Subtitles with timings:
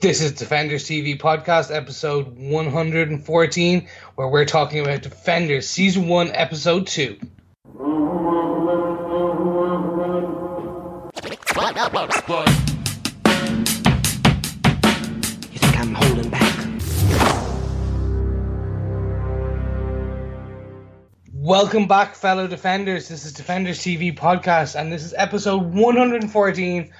[0.00, 6.86] This is Defenders TV podcast, episode 114, where we're talking about Defenders season 1, episode
[6.86, 7.02] 2.
[7.02, 7.18] You
[15.58, 16.66] think I'm holding back?
[21.32, 23.08] Welcome back, fellow Defenders.
[23.08, 26.92] This is Defenders TV podcast, and this is episode 114.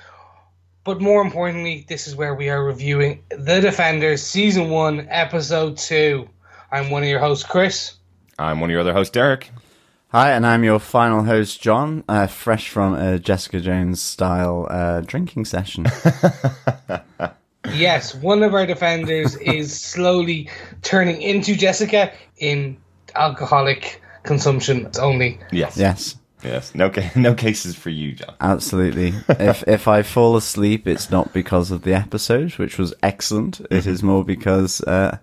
[0.89, 6.27] But more importantly, this is where we are reviewing The Defenders season 1, episode 2.
[6.73, 7.93] I'm one of your hosts, Chris.
[8.39, 9.51] I'm one of your other hosts, Derek.
[10.13, 15.03] Hi, and I'm your final host, John, uh, fresh from a Jessica Jones style uh,
[15.03, 15.85] drinking session.
[17.75, 20.49] Yes, one of our defenders is slowly
[20.81, 22.79] turning into Jessica in
[23.15, 25.39] alcoholic consumption only.
[25.53, 25.77] Yes.
[25.77, 26.75] yes, Yes.
[26.75, 28.35] No, ca- no cases for you, John.
[28.41, 29.15] absolutely.
[29.29, 33.61] if if I fall asleep, it's not because of the episode, which was excellent.
[33.71, 35.19] It is more because uh,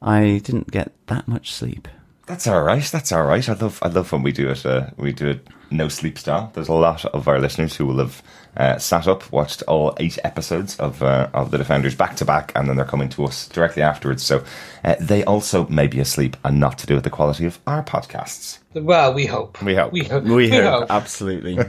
[0.00, 1.88] I didn't get that much sleep.
[2.26, 2.84] That's all right.
[2.84, 3.46] That's all right.
[3.48, 3.78] I love.
[3.82, 4.64] I love when we do it.
[4.64, 6.50] Uh, we do it no sleep style.
[6.54, 8.22] There's a lot of our listeners who will have
[8.56, 12.52] uh, sat up, watched all eight episodes of uh, of the Defenders back to back,
[12.54, 14.22] and then they're coming to us directly afterwards.
[14.22, 14.44] So
[14.84, 17.82] uh, they also may be asleep, and not to do with the quality of our
[17.82, 18.58] podcasts.
[18.74, 19.62] Well, we hope.
[19.62, 19.92] We hope.
[19.92, 20.24] We hope.
[20.24, 21.58] We hope, absolutely.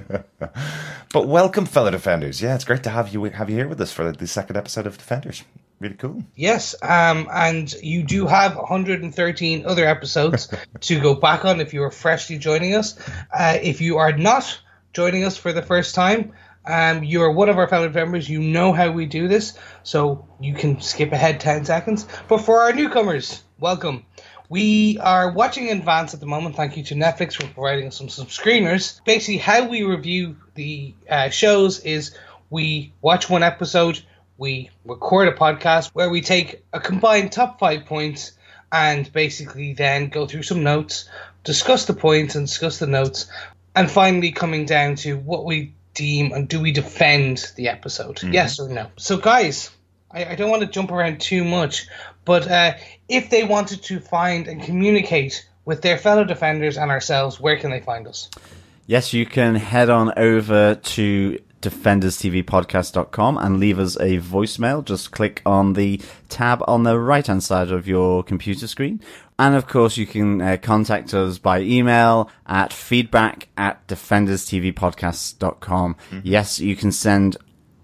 [1.15, 2.41] But welcome, fellow Defenders.
[2.41, 4.85] Yeah, it's great to have you have you here with us for the second episode
[4.85, 5.45] of Defenders.
[5.79, 6.25] Really cool.
[6.35, 11.83] Yes, um, and you do have 113 other episodes to go back on if you
[11.83, 12.99] are freshly joining us.
[13.33, 14.59] Uh, if you are not
[14.91, 16.33] joining us for the first time,
[16.67, 18.29] um, you are one of our fellow members.
[18.29, 22.07] You know how we do this, so you can skip ahead 10 seconds.
[22.27, 24.05] But for our newcomers, welcome.
[24.47, 26.55] We are watching in advance at the moment.
[26.55, 29.03] Thank you to Netflix for providing us some, some screeners.
[29.03, 32.15] Basically, how we review the uh, shows is
[32.49, 34.01] we watch one episode,
[34.37, 38.33] we record a podcast where we take a combined top five points
[38.71, 41.09] and basically then go through some notes,
[41.43, 43.27] discuss the points and discuss the notes,
[43.75, 48.59] and finally coming down to what we deem and do we defend the episode, yes
[48.59, 48.87] or no.
[48.97, 49.71] So, guys,
[50.11, 51.87] I, I don't want to jump around too much,
[52.23, 52.73] but uh,
[53.09, 57.71] if they wanted to find and communicate with their fellow defenders and ourselves, where can
[57.71, 58.29] they find us?
[58.87, 64.85] Yes, you can head on over to defenderstvpodcast.com and leave us a voicemail.
[64.85, 69.01] Just click on the tab on the right hand side of your computer screen.
[69.37, 75.97] And of course, you can uh, contact us by email at feedback at defenderstvpodcast.com.
[76.23, 77.35] Yes, you can send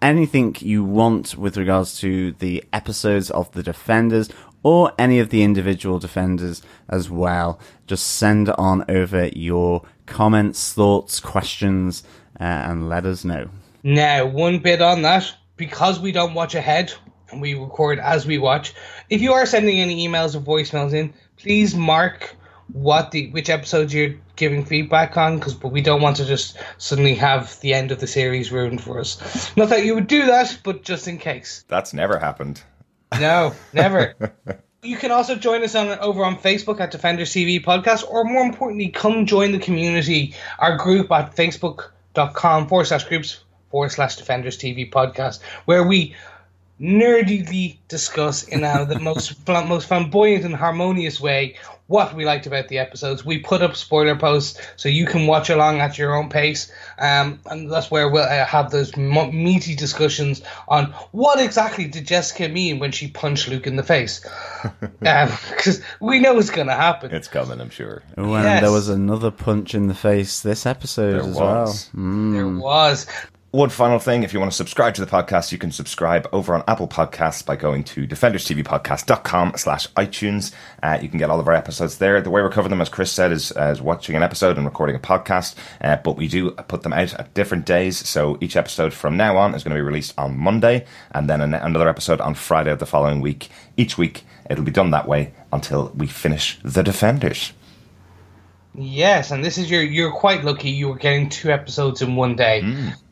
[0.02, 4.30] anything you want with regards to the episodes of the Defenders
[4.64, 7.60] or any of the individual Defenders as well.
[7.88, 12.04] Just send on over your comments, thoughts, questions,
[12.40, 13.50] uh, and let us know.
[13.84, 16.94] Now, one bit on that, because we don't watch ahead
[17.32, 18.74] and we record as we watch,
[19.10, 22.35] if you are sending any emails or voicemails in, please mark
[22.74, 26.57] what the which episodes you're giving feedback on because but we don't want to just
[26.78, 29.56] suddenly have the end of the series ruined for us.
[29.57, 31.66] Not that you would do that, but just in case.
[31.68, 32.62] That's never happened.
[33.19, 34.16] No, never.
[34.84, 38.44] You can also join us on over on Facebook at Defenders TV Podcast, or more
[38.44, 44.58] importantly, come join the community, our group at facebook.com forward slash groups forward slash Defenders
[44.58, 46.16] TV Podcast, where we
[46.81, 51.56] nerdily discuss in uh, the most flam- most flamboyant and harmonious way
[51.88, 53.25] what we liked about the episodes.
[53.25, 57.41] We put up spoiler posts so you can watch along at your own pace, um,
[57.47, 62.47] and that's where we'll uh, have those mo- meaty discussions on what exactly did Jessica
[62.47, 64.25] mean when she punched Luke in the face,
[65.02, 67.14] because we know it's going to happen.
[67.14, 68.03] It's coming, I'm sure.
[68.18, 68.62] Oh, and Yes.
[68.62, 71.90] there was another punch in the face this episode There as was.
[71.94, 72.31] well.
[72.31, 73.06] There was.
[73.54, 76.56] One final thing, if you want to subscribe to the podcast, you can subscribe over
[76.56, 80.54] on Apple Podcasts by going to defenderstvpodcast.com slash iTunes.
[80.82, 82.22] Uh, you can get all of our episodes there.
[82.22, 84.66] The way we're covering them, as Chris said, is, uh, is watching an episode and
[84.66, 87.98] recording a podcast, uh, but we do put them out at different days.
[88.08, 91.42] So each episode from now on is going to be released on Monday, and then
[91.42, 93.50] an- another episode on Friday of the following week.
[93.76, 97.52] Each week, it'll be done that way until we finish The Defenders.
[98.74, 99.84] Yes, and this is your.
[99.84, 100.70] You're quite lucky.
[100.70, 102.62] You were getting two episodes in one day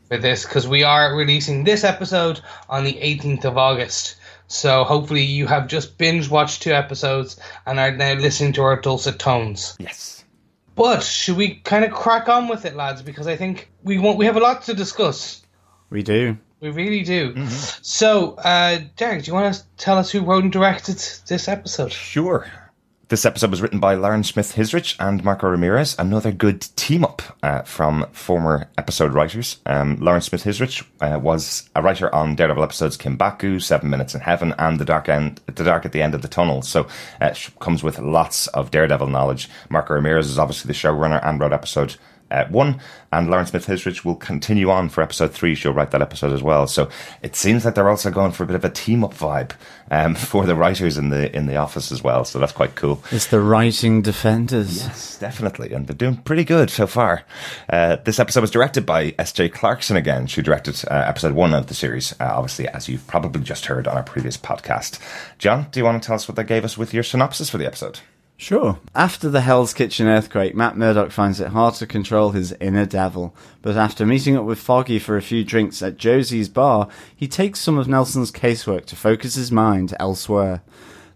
[0.09, 4.15] for this because we are releasing this episode on the 18th of August.
[4.47, 8.81] So hopefully you have just binge watched two episodes and are now listening to our
[8.81, 9.77] dulcet tones.
[9.79, 10.25] Yes.
[10.75, 13.01] But should we kind of crack on with it, lads?
[13.01, 15.43] Because I think we want we have a lot to discuss.
[15.89, 16.37] We do.
[16.61, 17.47] We really do.
[17.47, 20.97] So, uh, Derek, do you want to tell us who wrote and directed
[21.27, 21.91] this episode?
[21.91, 22.47] Sure.
[23.09, 25.95] This episode was written by Lauren Schmidt Hissrich and Marco Ramirez.
[25.97, 29.57] Another good team up uh, from former episode writers.
[29.65, 34.21] Um, Lauren Schmidt Hissrich uh, was a writer on Daredevil episodes Kinbaku, Seven Minutes in
[34.21, 36.61] Heaven, and The Dark End, The Dark at the End of the Tunnel.
[36.61, 36.85] So
[37.19, 39.49] uh, comes with lots of Daredevil knowledge.
[39.69, 41.95] Marco Ramirez is obviously the showrunner and wrote episode
[42.31, 42.79] uh, one,
[43.11, 45.55] and Lauren Schmidt Hissrich will continue on for episode three.
[45.55, 46.67] She'll write that episode as well.
[46.67, 46.89] So
[47.21, 49.51] it seems like they're also going for a bit of a team up vibe
[49.91, 52.25] um, for the writers in the in the office as well.
[52.25, 53.03] So that's quite cool.
[53.11, 54.83] It's the writing defenders.
[54.83, 57.23] Yes, definitely, and they're doing pretty good so far.
[57.69, 59.49] Uh, this episode was directed by S.J.
[59.49, 60.27] Clarkson again.
[60.27, 63.87] She directed uh, episode one of the series, uh, obviously, as you've probably just heard
[63.87, 64.99] on our previous podcast.
[65.37, 67.57] John, do you want to tell us what they gave us with your synopsis for
[67.57, 67.99] the episode?
[68.39, 68.79] Sure.
[68.95, 73.35] After the Hell's Kitchen earthquake, Matt Murdock finds it hard to control his inner devil.
[73.61, 77.59] But after meeting up with Foggy for a few drinks at Josie's bar, he takes
[77.59, 80.61] some of Nelson's casework to focus his mind elsewhere.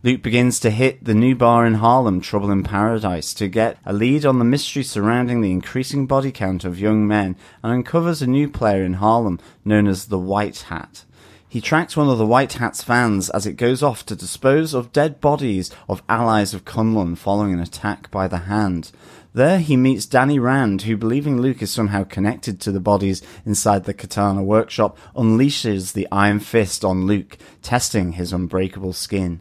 [0.03, 3.93] Luke begins to hit the new bar in Harlem, Trouble in Paradise, to get a
[3.93, 8.27] lead on the mystery surrounding the increasing body count of young men and uncovers a
[8.27, 11.05] new player in Harlem known as the White Hat.
[11.53, 14.91] He tracks one of the White Hat's vans as it goes off to dispose of
[14.91, 18.91] dead bodies of allies of Kunlun following an attack by the Hand.
[19.35, 23.83] There he meets Danny Rand, who, believing Luke is somehow connected to the bodies inside
[23.83, 29.39] the Katana workshop, unleashes the Iron Fist on Luke, testing his unbreakable skin.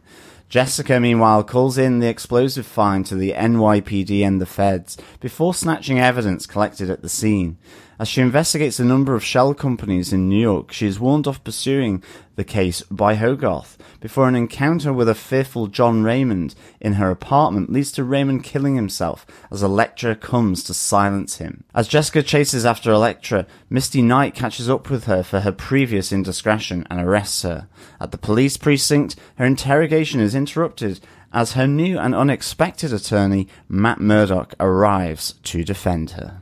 [0.50, 5.99] Jessica, meanwhile, calls in the explosive find to the NYPD and the feds before snatching
[5.99, 7.56] evidence collected at the scene.
[8.02, 11.44] As she investigates a number of shell companies in New York, she is warned off
[11.44, 12.02] pursuing
[12.34, 17.70] the case by Hogarth before an encounter with a fearful John Raymond in her apartment
[17.70, 21.62] leads to Raymond killing himself as Elektra comes to silence him.
[21.76, 26.84] As Jessica chases after Elektra, Misty Knight catches up with her for her previous indiscretion
[26.90, 27.69] and arrests her.
[28.00, 30.99] At the police precinct, her interrogation is interrupted
[31.32, 36.41] as her new and unexpected attorney, Matt Murdock, arrives to defend her.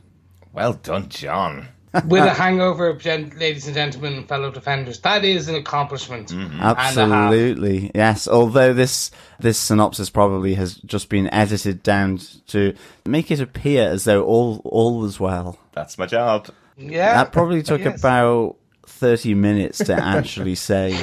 [0.52, 1.68] Well done, John.
[2.06, 6.28] With a hangover, gen- ladies and gentlemen, fellow defenders, that is an accomplishment.
[6.28, 6.60] Mm-hmm.
[6.60, 8.28] Absolutely, yes.
[8.28, 9.10] Although this
[9.40, 12.74] this synopsis probably has just been edited down to
[13.04, 15.58] make it appear as though all all was well.
[15.72, 16.48] That's my job.
[16.76, 17.98] Yeah, That probably took yes.
[17.98, 18.56] about
[18.86, 20.96] thirty minutes to actually say.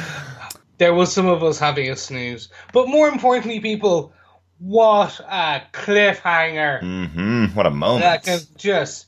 [0.78, 4.12] There was some of us having a snooze, but more importantly, people,
[4.58, 6.80] what a cliffhanger!
[6.80, 8.02] hmm What a moment.
[8.02, 9.06] That can just.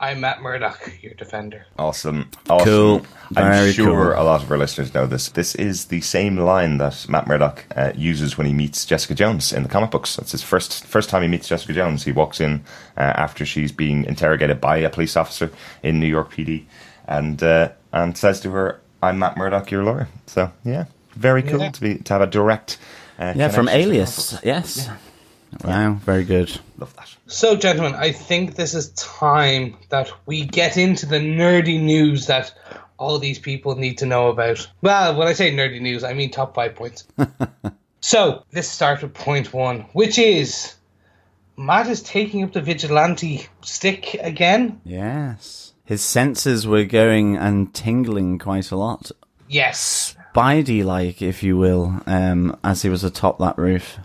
[0.00, 1.66] I'm Matt Murdock, your defender.
[1.78, 2.28] Awesome.
[2.50, 2.66] awesome.
[2.66, 3.06] Cool.
[3.36, 4.22] I'm Very sure cool.
[4.22, 5.28] a lot of our listeners know this.
[5.30, 9.52] This is the same line that Matt Murdock uh, uses when he meets Jessica Jones
[9.52, 10.16] in the comic books.
[10.16, 12.02] That's his first first time he meets Jessica Jones.
[12.04, 12.64] He walks in
[12.96, 15.50] uh, after she's being interrogated by a police officer
[15.82, 16.64] in New York PD
[17.06, 21.60] and uh, and says to her, "I'm Matt Murdock, your lawyer." So yeah, very cool
[21.60, 21.70] Yeah.
[21.70, 22.78] to be to have a direct.
[23.18, 24.30] Uh, Yeah, from connection to the Alias.
[24.30, 24.46] comic books.
[24.46, 24.90] Yes.
[25.62, 26.60] Wow, very good.
[26.78, 27.14] Love that.
[27.26, 32.52] So, gentlemen, I think this is time that we get into the nerdy news that
[32.98, 34.68] all these people need to know about.
[34.82, 37.06] Well, when I say nerdy news, I mean top five points.
[38.00, 40.74] so, let's start with point one, which is
[41.56, 44.80] Matt is taking up the vigilante stick again.
[44.84, 45.72] Yes.
[45.84, 49.12] His senses were going and tingling quite a lot.
[49.48, 50.13] Yes.
[50.34, 53.98] Spidey like, if you will, um, as he was atop that roof.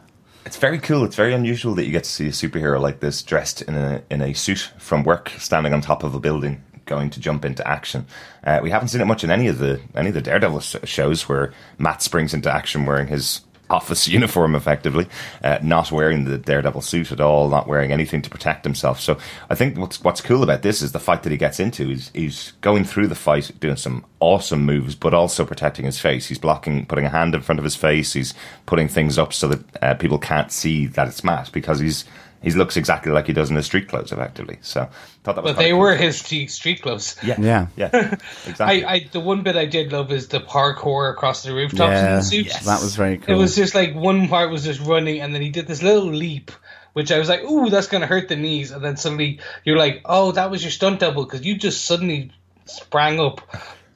[0.45, 1.03] It's very cool.
[1.03, 4.03] It's very unusual that you get to see a superhero like this dressed in a
[4.11, 7.67] in a suit from work, standing on top of a building, going to jump into
[7.67, 8.05] action.
[8.43, 11.27] Uh, we haven't seen it much in any of the any of the Daredevil shows
[11.27, 15.07] where Matt springs into action wearing his office uniform, effectively,
[15.43, 18.99] uh, not wearing the Daredevil suit at all, not wearing anything to protect himself.
[18.99, 19.17] So
[19.49, 21.87] I think what's what's cool about this is the fight that he gets into.
[21.87, 26.27] He's he's going through the fight, doing some awesome moves, but also protecting his face.
[26.27, 28.13] He's blocking, putting a hand in front of his face.
[28.13, 28.33] He's
[28.65, 32.05] putting things up so that uh, people can't see that it's Matt because he's
[32.41, 34.57] he looks exactly like he does in his street clothes, effectively.
[34.61, 34.87] So
[35.23, 35.53] thought that was.
[35.53, 35.79] But they cool.
[35.79, 37.15] were his street street clothes.
[37.23, 37.67] Yeah, Yeah.
[37.75, 37.89] yeah,
[38.47, 38.85] exactly.
[38.85, 42.05] I, I the one bit I did love is the parkour across the rooftops in
[42.05, 42.47] Yeah, the suit.
[42.65, 43.35] that was very cool.
[43.35, 46.05] It was just like one part was just running, and then he did this little
[46.09, 46.51] leap,
[46.93, 50.01] which I was like, "Ooh, that's gonna hurt the knees." And then suddenly you're like,
[50.05, 52.31] "Oh, that was your stunt double," because you just suddenly
[52.65, 53.41] sprang up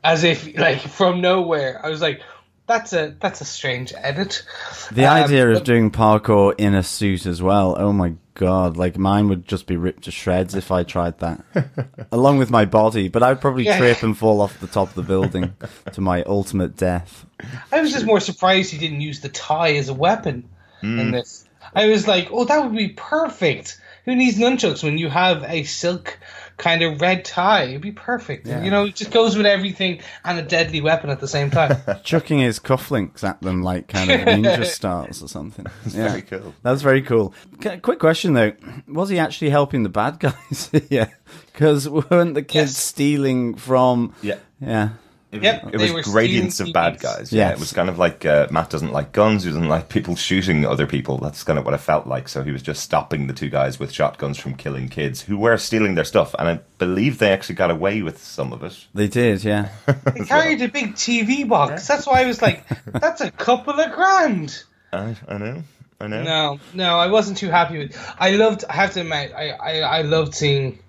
[0.03, 1.79] as if like from nowhere.
[1.83, 2.21] I was like,
[2.67, 4.43] "That's a that's a strange edit."
[4.91, 7.75] The Um, idea of doing parkour in a suit as well.
[7.79, 8.78] Oh my god!
[8.78, 11.44] Like mine would just be ripped to shreds if I tried that,
[12.12, 13.08] along with my body.
[13.08, 13.78] But I'd probably Yeah.
[13.78, 15.54] trip and fall off the top of the building
[15.92, 17.25] to my ultimate death.
[17.72, 20.48] I was just more surprised he didn't use the tie as a weapon
[20.82, 21.12] in hmm.
[21.12, 21.46] this.
[21.75, 25.63] I was like, "Oh, that would be perfect." who needs nunchucks when you have a
[25.63, 26.20] silk
[26.57, 27.63] kind of red tie?
[27.63, 28.48] It'd be perfect.
[28.48, 28.63] Yeah.
[28.63, 31.77] You know, it just goes with everything and a deadly weapon at the same time.
[32.03, 35.65] Chucking his cufflinks at them like kind of ninja stars or something.
[35.88, 36.10] yeah.
[36.10, 36.53] very cool.
[36.63, 37.33] That's very cool.
[37.62, 38.53] C- quick question though:
[38.88, 40.69] Was he actually helping the bad guys?
[40.89, 41.10] yeah,
[41.51, 42.77] because weren't the kids Yes.
[42.77, 44.13] stealing from?
[44.22, 44.38] Yeah.
[44.62, 44.89] yeah.
[45.34, 47.02] It was, Yep, it was gradients of bad TVs.
[47.02, 47.34] guys.
[47.34, 47.58] Yeah, Yes.
[47.58, 49.44] it was kind of like uh, Matt doesn't like guns.
[49.44, 51.18] He doesn't like people shooting other people.
[51.18, 52.30] That's kind of what it felt like.
[52.30, 55.58] So he was just stopping the two guys with shotguns from killing kids who were
[55.58, 56.36] stealing their stuff.
[56.38, 58.86] And I believe they actually got away with some of it.
[58.94, 59.44] They did.
[59.44, 59.70] Yeah.
[60.13, 61.88] They carried a big TV box.
[61.88, 64.63] That's why I was like, that's a couple of grand.
[64.92, 65.63] I, I know.
[66.00, 66.24] I know.
[66.24, 67.98] No, no, I wasn't too happy with.
[68.20, 68.66] I loved.
[68.70, 70.80] I have to admit, I I, I loved seeing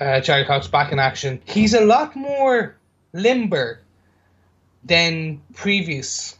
[0.00, 1.40] uh, Charlie Cox back in action.
[1.44, 2.74] He's a lot more
[3.12, 3.80] limber
[4.84, 6.36] than previous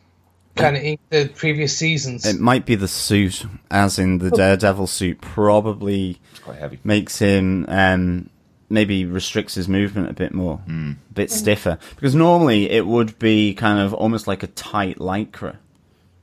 [0.56, 2.26] kind of the previous seasons.
[2.26, 6.78] It might be the suit, as in the Daredevil suit, probably It's quite heavy.
[6.84, 8.30] makes him um,
[8.68, 11.78] maybe restricts his movement a bit more, a bit stiffer.
[11.94, 15.56] Because normally it would be kind of almost like a tight lycra,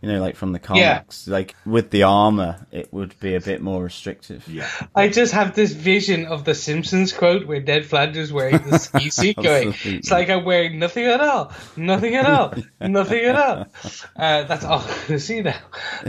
[0.02, 0.98] you know, like from the Yeah.
[1.00, 1.28] comics.
[1.28, 4.48] Like with the armor, it would be a bit more restrictive.
[4.48, 4.70] Yeah.
[4.96, 9.10] I just have this vision of the Simpsons quote where Ned Flanders wearing the ski
[9.10, 13.68] suit going, it's like I'm wearing nothing at all, nothing at all, nothing at all.
[14.16, 15.60] Uh, that's all I'm going to see now.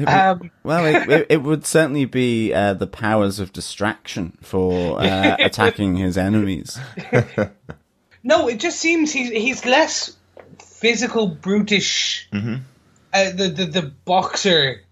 [0.07, 5.37] Um, Well, it, it, it would certainly be uh, the powers of distraction for uh,
[5.41, 6.79] attacking his enemies.
[8.23, 10.15] no, it just seems he's, he's less
[10.63, 12.29] physical, brutish.
[13.13, 14.83] Uh, the, the, the boxer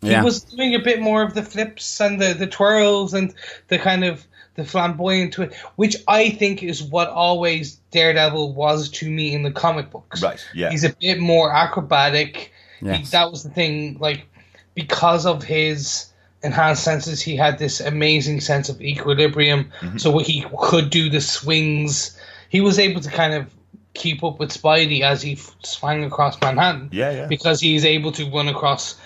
[0.00, 0.24] he Yeah.
[0.24, 3.32] was doing a bit more of the flips and the, the twirls and
[3.68, 4.26] the kind of
[4.56, 9.44] the flamboyant to it, which I think is what always Daredevil was to me in
[9.44, 10.20] the comic books.
[10.22, 10.70] Right, yeah.
[10.70, 12.52] he's a bit more acrobatic.
[12.80, 14.26] He- that was the thing, like
[14.74, 16.06] because of his
[16.42, 19.70] enhanced senses, he had this amazing sense of equilibrium.
[19.80, 19.98] Mm-hmm.
[19.98, 22.18] So he could do the swings.
[22.48, 23.46] He was able to kind of
[23.94, 27.26] keep up with Spidey as he f- swung across Manhattan Yeah, yeah.
[27.26, 28.96] because he's able to run across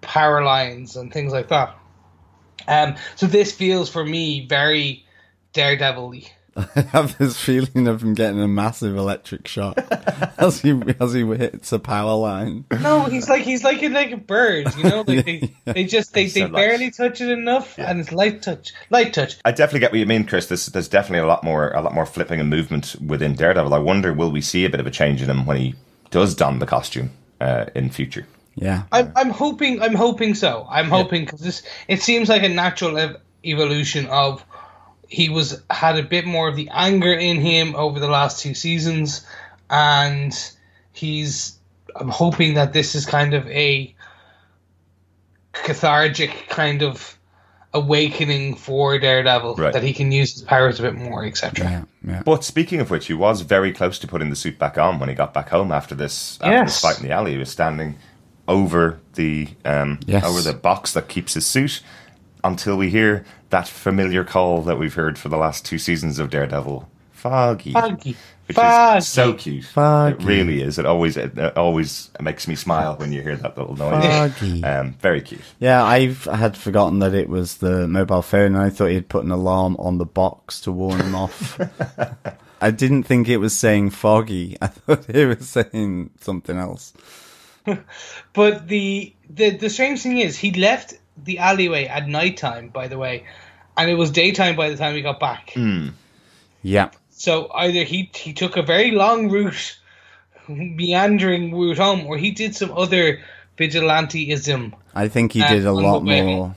[0.00, 1.76] power lines and things like that.
[2.68, 5.04] Um, so this feels for me very
[5.52, 6.30] Daredevil-y.
[6.56, 9.76] I have this feeling of him getting a massive electric shock
[10.38, 12.64] as he as he hits a power line.
[12.80, 15.04] No, he's like he's like a, like a bird, you know.
[15.06, 16.52] Like they, they just they, they So light.
[16.54, 19.36] barely touch it enough, and it's light touch, light touch.
[19.44, 20.46] I definitely get what you mean, Chris.
[20.46, 23.74] There's, there's definitely a lot more, a lot more flipping and movement within Daredevil.
[23.74, 25.74] I wonder, will we see a bit of a change in him when he
[26.10, 27.10] does don the costume
[27.40, 28.26] uh, in future?
[28.54, 30.66] Yeah, I'm I'm hoping I'm hoping so.
[30.70, 34.42] I'm hoping because this it seems like a natural ev- evolution of
[35.08, 38.54] he was had a bit more of the anger in him over the last two
[38.54, 39.26] seasons,
[39.70, 40.32] and
[40.92, 41.52] he's.
[41.98, 43.94] I'm hoping that this is kind of a
[45.52, 47.18] cathartic kind of
[47.72, 49.72] awakening for Daredevil Right.
[49.72, 51.64] that he can use his powers a bit more, etc.
[51.64, 52.22] yeah, yeah.
[52.24, 55.08] But speaking of which, he was very close to putting the suit back on when
[55.08, 56.66] he got back home after this, after Yes.
[56.74, 57.32] this fight in the alley.
[57.32, 57.96] He was standing
[58.48, 60.24] over the um, Yes.
[60.24, 61.82] over the box that keeps his suit
[62.46, 66.30] until we hear that familiar call that we've heard for the last two seasons of
[66.30, 67.72] Daredevil, Foggy.
[67.72, 68.16] Foggy.
[68.46, 68.98] Which Foggy.
[68.98, 69.64] is so cute.
[69.64, 70.22] Foggy.
[70.22, 70.78] It really is.
[70.78, 74.04] It always it, it always makes me smile when you hear that little noise.
[74.04, 74.62] Foggy.
[74.64, 75.40] Um, very cute.
[75.58, 79.24] Yeah, I've had forgotten that it was the mobile phone, and I thought he'd put
[79.24, 81.58] an alarm on the box to warn him off.
[82.60, 84.56] I didn't think it was saying foggy.
[84.62, 86.92] I thought it was saying something else.
[88.32, 90.94] But the, the the strange thing is, he left
[91.24, 92.68] the alleyway at nighttime.
[92.68, 93.24] By the way,
[93.76, 95.54] and it was daytime by the time he got back.
[96.62, 99.78] Yeah, So either he he took a very long route,
[100.48, 103.20] meandering route home, or he did some other
[103.58, 104.72] vigilanteism.
[104.94, 106.56] I think he Uh, did a lot the way more.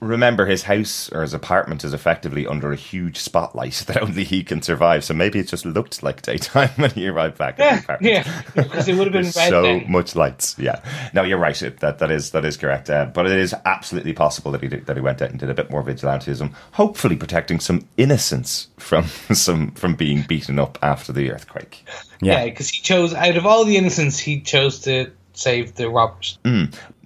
[0.00, 4.44] Remember, his house or his apartment is effectively under a huge spotlight that only he
[4.44, 5.02] can survive.
[5.04, 7.58] So maybe it just looked like daytime when he arrived back.
[7.58, 8.14] at the Yeah, apartment.
[8.14, 9.90] yeah, because it would have been red so then.
[9.90, 10.56] much lights.
[10.58, 10.80] Yeah,
[11.14, 11.60] no, you're right.
[11.60, 12.88] It, that that is that is correct.
[12.90, 15.50] Uh, but it is absolutely possible that he did, that he went out and did
[15.50, 21.12] a bit more vigilantism, hopefully protecting some innocence from some from being beaten up after
[21.12, 21.84] the earthquake.
[22.22, 25.88] Yeah, Yeah, because he chose out of all the innocents, he chose to save the
[25.88, 26.36] robbers.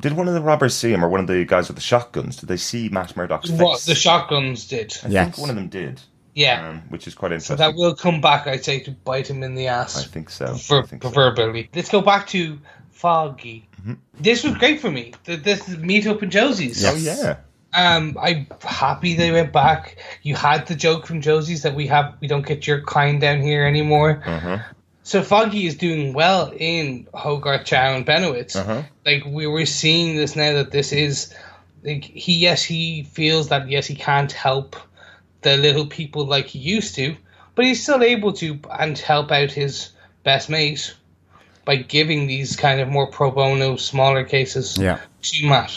[0.03, 2.37] Did one of the robbers see him, or one of the guys with the shotguns?
[2.37, 3.59] Did they see Matt Murdock's face?
[3.61, 4.97] What the shotguns did.
[5.05, 5.25] I Yes.
[5.27, 6.01] think one of them did.
[6.35, 7.57] Yeah, um, which is quite so interesting.
[7.59, 8.47] that will come back.
[8.47, 10.07] I'd say to bite him in the I ass.
[10.07, 10.55] think so.
[10.55, 11.11] for I think so.
[11.11, 11.69] proverbially.
[11.75, 12.59] Let's go back to
[12.91, 13.69] Foggy.
[13.81, 13.95] Mm-hmm.
[14.21, 15.13] This was great for me.
[15.25, 16.85] Th- This meet up in Josie's.
[16.85, 17.37] Oh yeah,
[17.75, 19.97] Um, I'm happy they went back.
[20.23, 23.41] You had the joke from Josie's that we have we don't get your kind down
[23.43, 24.23] here anymore.
[24.25, 24.59] Uh-huh.
[25.05, 28.55] So Foggy is doing well in Hogarth, Chow, and Benowitz.
[28.57, 28.83] Uh-huh.
[29.05, 31.35] Like we were seeing this now that this is
[31.83, 34.77] like he yes he feels that yes he can't help
[35.41, 37.17] the little people like he used to,
[37.57, 39.91] but he's still able to and help out his
[40.23, 40.95] best mate
[41.65, 45.01] by giving these kind of more pro bono smaller cases Yeah.
[45.23, 45.73] to Matt.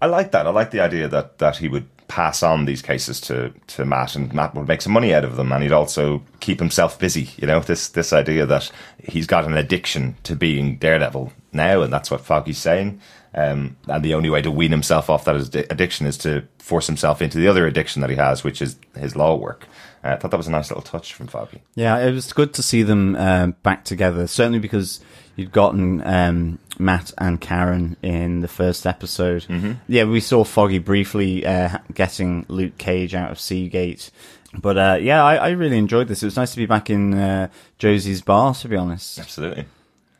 [0.00, 0.46] I like that.
[0.46, 4.16] I like the idea that, that he would pass on these cases to, to Matt
[4.16, 7.30] and Matt would make some money out of them and he'd also keep himself busy.
[7.36, 11.92] You know, this this idea that he's got an addiction to being Daredevil now and
[11.92, 13.00] that's what Foggy's saying.
[13.32, 17.22] Um, and the only way to wean himself off that addiction is to force himself
[17.22, 19.68] into the other addiction that he has, which is his law work.
[20.02, 21.62] Uh, I thought that was a nice little touch from Foggy.
[21.76, 24.26] Yeah, it was good to see them um, back together.
[24.26, 25.00] Certainly because
[25.36, 29.42] you'd gotten um, Matt and Karen in the first episode.
[29.44, 29.72] Mm-hmm.
[29.86, 34.10] Yeah, we saw Foggy briefly uh, getting Luke Cage out of Seagate.
[34.54, 36.22] But uh, yeah, I, I really enjoyed this.
[36.22, 39.66] It was nice to be back in uh, Josie's bar, to be honest, Absolutely.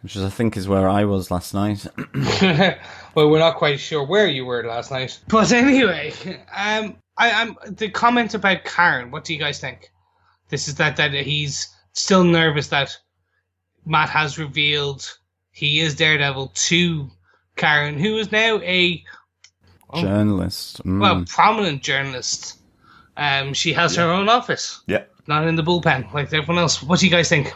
[0.02, 1.86] which is, I think, is where I was last night.
[3.14, 5.18] well, we're not quite sure where you were last night.
[5.28, 6.12] But anyway,
[6.56, 9.10] um, I, I'm the comment about Karen.
[9.10, 9.90] What do you guys think?
[10.48, 12.96] This is that that he's still nervous that
[13.84, 15.16] Matt has revealed
[15.52, 17.10] he is Daredevil to
[17.56, 19.02] Karen, who is now a
[19.92, 20.02] Oh.
[20.02, 20.80] Journalist.
[20.84, 21.00] Mm.
[21.00, 22.58] well prominent journalist.
[23.16, 25.02] Um, she has her own office, Yeah.
[25.26, 26.80] not in the bullpen like everyone else.
[26.80, 27.52] What do you guys think?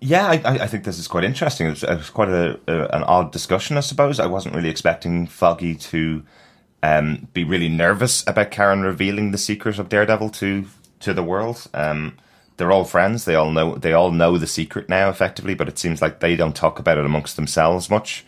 [0.00, 1.66] Yeah, I, I I think this is quite interesting.
[1.66, 4.20] It was, it was quite a, a an odd discussion, I suppose.
[4.20, 6.22] I wasn't really expecting Foggy to
[6.82, 10.66] um, be really nervous about Karen revealing the secret of Daredevil to
[11.00, 11.66] to the world.
[11.74, 12.18] Um,
[12.58, 13.24] they're all friends.
[13.24, 15.54] They all know they all know the secret now, effectively.
[15.54, 18.24] But it seems like they don't talk about it amongst themselves much.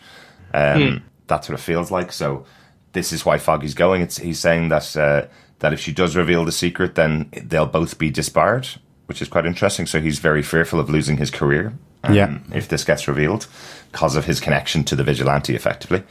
[0.53, 2.11] Um, That's what it feels like.
[2.11, 2.45] So
[2.93, 4.01] this is why Foggy's going.
[4.01, 5.27] It's, he's saying that uh,
[5.59, 8.67] that if she does reveal the secret, then they'll both be disbarred,
[9.05, 9.85] which is quite interesting.
[9.85, 11.73] So he's very fearful of losing his career.
[12.03, 12.39] um, Yeah.
[12.53, 13.45] if this gets revealed,
[13.91, 16.03] because of his connection to the vigilante, effectively.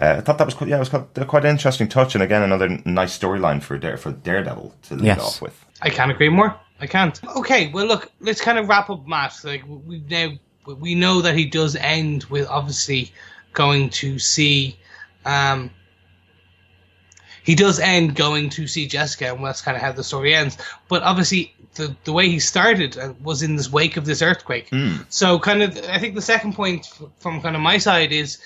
[0.00, 2.24] Uh, I thought that was quite, yeah, it was quite, quite an interesting touch, and
[2.24, 5.20] again another nice storyline for Dare, for Daredevil to lead Yes.
[5.20, 5.64] off with.
[5.82, 6.56] I can't agree more.
[6.80, 7.20] I can't.
[7.36, 9.38] Okay, well, look, let's kind of wrap up Matt.
[9.44, 10.32] Like we now
[10.66, 13.12] we know that he does end with obviously
[13.52, 14.76] going to see.
[15.24, 15.70] Um,
[17.42, 20.56] he does end going to see Jessica, and that's kind of how the story ends.
[20.88, 24.68] But obviously, the the way he started uh, was in this wake of this earthquake.
[25.10, 26.86] So, kind of, I think the second point
[27.18, 28.38] from kind of my side is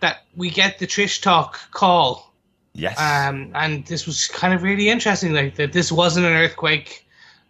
[0.00, 2.34] that we get the Trish talk call
[2.74, 5.32] Yes, um, and this was kind of really interesting.
[5.32, 7.03] Like that, this wasn't an earthquake.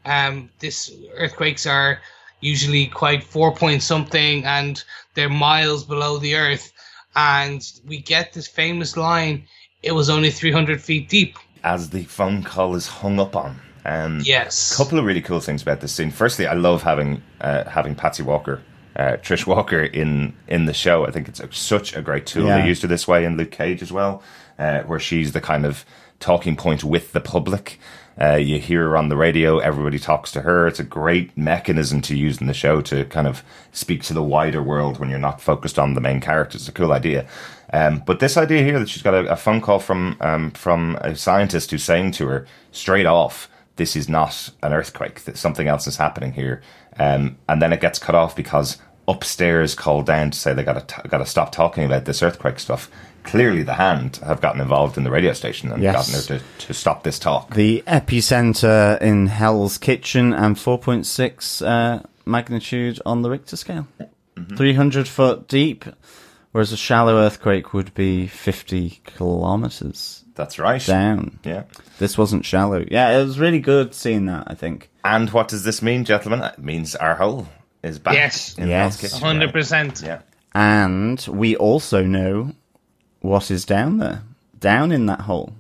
[0.05, 2.01] Um, this earthquakes are
[2.41, 4.83] usually quite four point something, and
[5.15, 6.73] they're miles below the earth.
[7.17, 9.47] And we get this famous line:
[9.83, 13.59] "It was only three hundred feet deep." as the phone call is hung up on.
[13.87, 14.73] Um, Yes.
[14.73, 16.11] A couple of really cool things about this scene.
[16.11, 18.63] Firstly, I love having uh, having Patsy Walker,
[18.97, 21.07] uh, Trish Walker in in the show.
[21.07, 22.47] I think it's a, such a great tool.
[22.47, 22.61] Yeah.
[22.61, 24.23] They used her this way in Luke Cage as well,
[24.59, 25.85] uh, where she's the kind of
[26.21, 27.81] talking point with the public.
[28.21, 30.69] Uh, you hear her on the radio, everybody talks to her.
[30.69, 34.23] It's a great mechanism to use in the show to kind of speak to the
[34.23, 36.63] wider world when you're not focused on the main characters.
[36.63, 37.27] It's a cool idea.
[37.73, 40.97] Um, but this idea here that she's got a, a phone call from um, from
[41.01, 45.25] a scientist who's saying to her straight off, "This is not an earthquake.
[45.25, 46.63] That something else is happening here,"
[47.01, 50.89] um, and then it gets cut off because upstairs called down to say they got
[50.89, 52.89] to got to stop talking about this earthquake stuff.
[53.25, 55.95] Clearly, the hand have gotten involved in the radio station and Yes.
[56.11, 57.55] gotten her to, to stop this talk.
[57.55, 63.87] The epicenter in Hell's Kitchen and 4.6 uh, magnitude on the Richter scale.
[64.57, 65.85] 300 foot deep,
[66.53, 70.85] whereas a shallow earthquake would be 50 kilometers That's right.
[70.85, 71.39] Down.
[71.45, 71.65] Yeah.
[71.99, 72.85] This wasn't shallow.
[72.91, 74.91] Yeah, it was really good seeing that, I think.
[75.05, 76.43] And what does this mean, gentlemen?
[76.43, 77.47] It means our hole
[77.83, 78.15] is back.
[78.15, 78.57] Yes.
[78.59, 78.99] in Yes.
[79.01, 79.53] Hell's Kitchen, Hundred right?
[79.55, 80.03] percent.
[80.05, 80.21] Yeah.
[80.55, 82.53] And we also know
[83.25, 84.23] what is down there,
[84.61, 85.55] down in that hole.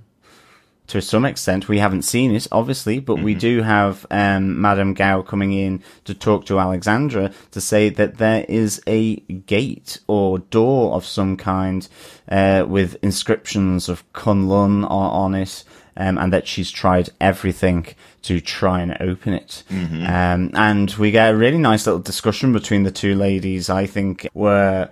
[0.88, 5.22] To some extent, we haven't seen it, obviously, but we do have um, Madame Gao
[5.22, 10.92] coming in to talk to Alexandra to say that there is a gate or door
[10.92, 11.88] of some kind
[12.29, 15.64] uh, with inscriptions of Kunlun on, on it,
[15.96, 17.87] um, and that she's tried everything
[18.20, 19.62] to try and open it.
[20.07, 24.29] Um, and we get a really nice little discussion between the two ladies, I think,
[24.35, 24.90] where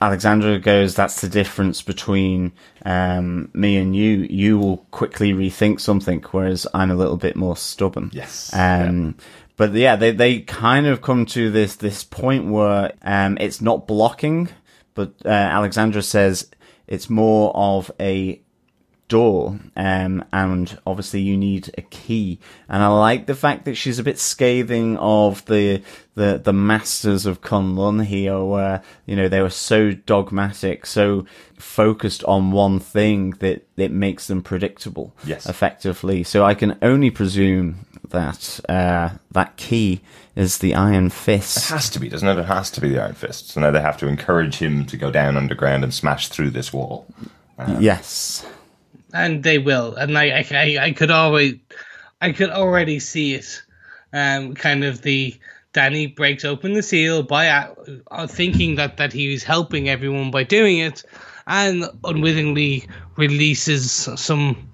[0.00, 2.52] Alexandra goes, that's the difference between
[2.84, 4.26] um, me and you.
[4.30, 8.10] You will quickly rethink something, whereas I'm a little bit more stubborn.
[8.12, 8.50] Yes.
[8.54, 9.16] Um,
[9.56, 13.88] But yeah, they, they kind of come to this, this point where um, it's not
[13.88, 14.50] blocking,
[14.94, 16.48] but uh, Alexandra says
[16.86, 18.40] it's more of a
[19.08, 22.38] door, um, and obviously you need a key.
[22.68, 25.82] And I like the fact that she's a bit scathing of the
[26.14, 31.26] the the masters of Kunlun here, where you know they were so dogmatic, so
[31.58, 35.46] focused on one thing that it makes them predictable, Yes.
[35.46, 36.22] effectively.
[36.22, 40.00] So I can only presume that uh, that key
[40.36, 41.56] is the Iron Fist.
[41.70, 42.38] It has to be, doesn't it?
[42.38, 43.48] It has to be the Iron Fist.
[43.50, 46.72] So now they have to encourage him to go down underground and smash through this
[46.72, 47.06] wall.
[47.80, 48.46] Yes.
[49.12, 49.94] And they will.
[49.94, 51.56] And I, I, I could always,
[52.20, 53.62] I could already see it.
[54.12, 55.38] Um, kind of the
[55.74, 60.44] Danny breaks open the seal by uh, thinking that that he was helping everyone by
[60.44, 61.04] doing it,
[61.46, 64.68] and unwittingly releases some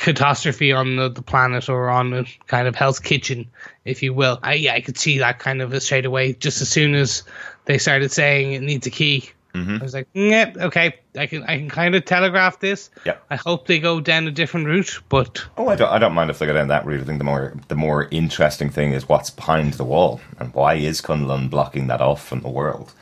[0.00, 3.48] catastrophe on the, the planet or on a kind of Hell's Kitchen,
[3.84, 4.38] if you will.
[4.42, 6.34] I, yeah, I could see that kind of straight away.
[6.34, 7.22] Just as soon as
[7.64, 11.56] they started saying it needs a key, I was like, yeah, okay, I can I
[11.58, 12.90] can kind of telegraph this.
[13.04, 13.16] Yeah.
[13.30, 16.30] I hope they go down a different route, but Oh, I don't, I don't mind
[16.30, 17.00] if they go down that route.
[17.00, 20.74] I think the more the more interesting thing is what's behind the wall and why
[20.74, 22.92] is Kunlun blocking that off from the world,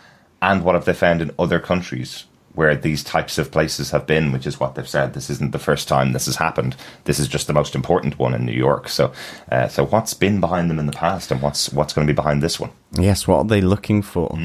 [0.40, 4.30] and what have they found in other countries where these types of places have been,
[4.30, 5.12] which is what they've said.
[5.12, 6.76] This isn't the first time this has happened.
[7.02, 8.88] This is just the most important one in New York.
[8.88, 9.12] So,
[9.50, 12.14] uh, so what's been behind them in the past, and what's what's going to be
[12.14, 12.70] behind this one?
[12.92, 14.38] Yes, what are they looking for?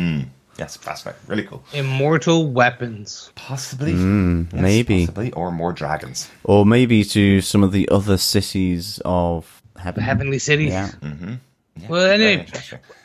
[0.60, 1.64] Yes, fascinating, really cool.
[1.74, 3.32] immortal weapons.
[3.36, 5.06] Possibly, Yes, maybe.
[5.06, 6.30] possibly, or more dragons.
[6.44, 10.02] Or maybe to some of the other cities of heaven.
[10.02, 10.72] The heavenly cities.
[10.72, 10.92] Yeah.
[11.88, 12.46] Well, anyway,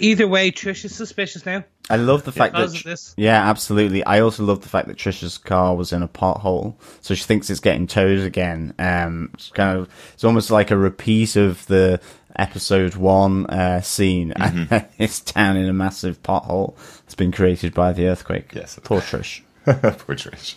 [0.01, 1.63] either way, Trish is suspicious now.
[1.91, 3.15] I love the fact that Because of this.
[3.17, 4.03] yeah, absolutely.
[4.05, 7.51] I also love the fact that Trisha's car was in a pothole, so she thinks
[7.51, 8.75] it's getting towed again.
[8.81, 12.01] Um, it's kind of it's almost like a repeat of the
[12.37, 14.33] episode one uh, scene.
[14.45, 14.87] Mm-hmm.
[15.03, 18.53] it's down in a massive pothole that's been created by the earthquake.
[18.55, 18.79] Yes.
[18.85, 19.41] poor Trish.
[19.65, 19.73] Poor
[20.17, 20.57] Trish.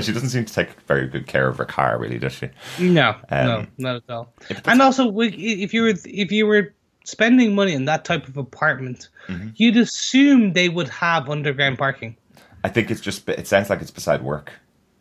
[0.00, 2.50] She doesn't seem to take very good care of her car, really, does she?
[2.78, 4.32] No, Um, no, not at all.
[4.66, 6.74] And also, if you were if you were
[7.04, 9.48] spending money in that type of apartment, Mm-hmm.
[9.56, 12.16] you'd assume they would have underground parking.
[12.62, 13.26] I think it's just.
[13.28, 14.52] It sounds like it's beside work.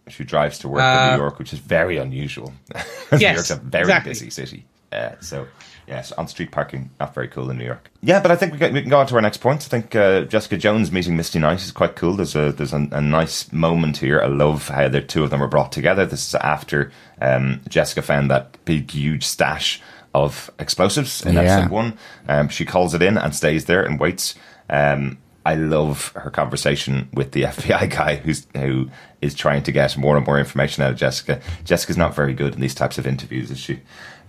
[0.08, 2.54] She drives to work in Uh, New York, which is very unusual.
[3.12, 4.12] New York's a very exactly.
[4.12, 4.66] busy city.
[4.94, 5.48] Uh, so,
[5.88, 7.90] yes, on street parking, not very cool in New York.
[8.02, 9.62] Yeah, but I think we can, we can go on to our next point.
[9.62, 12.14] I think uh, Jessica Jones meeting Misty Knight is quite cool.
[12.16, 14.22] There's a there's a, a nice moment here.
[14.22, 16.06] I love how the two of them are brought together.
[16.06, 16.92] This is after
[17.22, 19.82] um, Jessica found that big, huge stash
[20.14, 21.42] of explosives in Yeah.
[21.42, 21.98] episode one.
[22.28, 24.36] Um, she calls it in and stays there and waits.
[24.70, 28.90] Um, I love her conversation with the FBI guy who's who
[29.22, 31.42] is trying to get more and more information out of Jessica.
[31.66, 33.80] Jessica's not very good in these types of interviews, is she?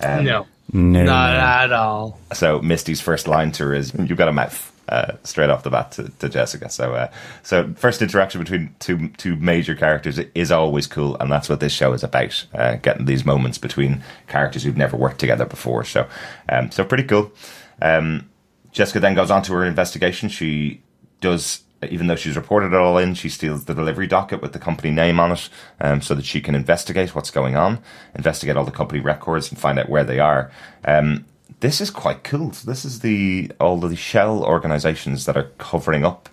[0.01, 2.19] Um, no, No, not at all.
[2.33, 5.71] So Misty's first line to her is, "You've got a mouth." Uh, straight off the
[5.71, 6.69] bat to, to Jessica.
[6.69, 7.11] So, uh,
[7.43, 11.73] so first interaction between two two major characters is always cool, and that's what this
[11.73, 15.85] show is about: uh, getting these moments between characters who've never worked together before.
[15.85, 16.07] So,
[16.51, 17.33] um, so pretty cool.
[17.81, 18.29] Um,
[18.73, 20.29] Jessica then goes on to her investigation.
[20.29, 20.83] She
[21.23, 24.59] does, even though she's reported it all in, she steals the delivery docket with the
[24.59, 25.49] company name on it,
[25.81, 27.81] um, so that she can investigate what's going on,
[28.15, 30.51] investigate all the company records, and find out where they are.
[30.85, 31.25] Um,
[31.61, 32.53] this is quite cool.
[32.53, 36.29] So this is the all the shell organizations that are covering up,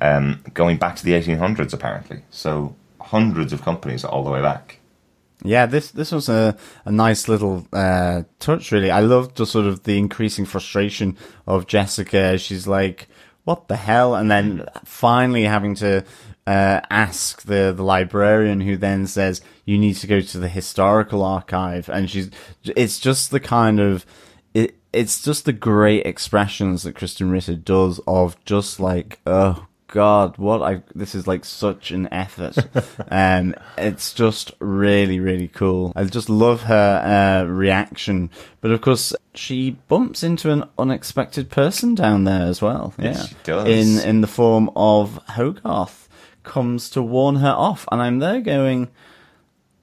[0.00, 2.22] um, going back to the 1800s apparently.
[2.30, 4.78] So hundreds of companies all the way back.
[5.42, 8.72] Yeah, this this was a, a nice little uh, touch.
[8.72, 12.36] Really, I loved the sort of the increasing frustration of Jessica.
[12.36, 13.08] She's like,
[13.44, 16.04] "What the hell?" and then finally having to
[16.46, 21.22] uh, ask the the librarian, who then says, "You need to go to the historical
[21.22, 22.30] archive." And she's,
[22.64, 24.04] it's just the kind of
[24.54, 24.76] it.
[24.92, 30.62] It's just the great expressions that Krysten Ritter does of just like, oh God, what
[30.62, 32.56] I this is like such an effort.
[33.10, 35.92] um, it's just really, really cool.
[35.96, 41.96] I just love her uh, reaction, but of course she bumps into an unexpected person
[41.96, 42.94] down there as well.
[42.98, 43.68] Yes, yeah, she does.
[43.68, 46.08] in in the form of Hogarth
[46.44, 48.88] comes to warn her off, and I'm there going.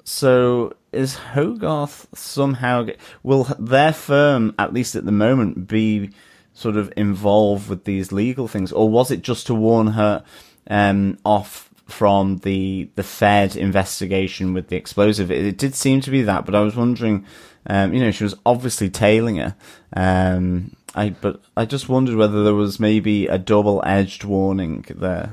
[0.06, 2.88] So is Hogarth somehow
[3.24, 6.12] will their firm at least at the moment be
[6.58, 10.24] sort of involved with these legal things, or was it just to warn her
[10.72, 15.30] um, off from the the Fed investigation with the explosive?
[15.30, 17.26] It, it did seem to be that, but I was wondering,
[17.68, 19.56] um, you know, she was obviously tailing her.
[19.94, 25.32] Um, I but I just wondered whether there was maybe a double edged warning there.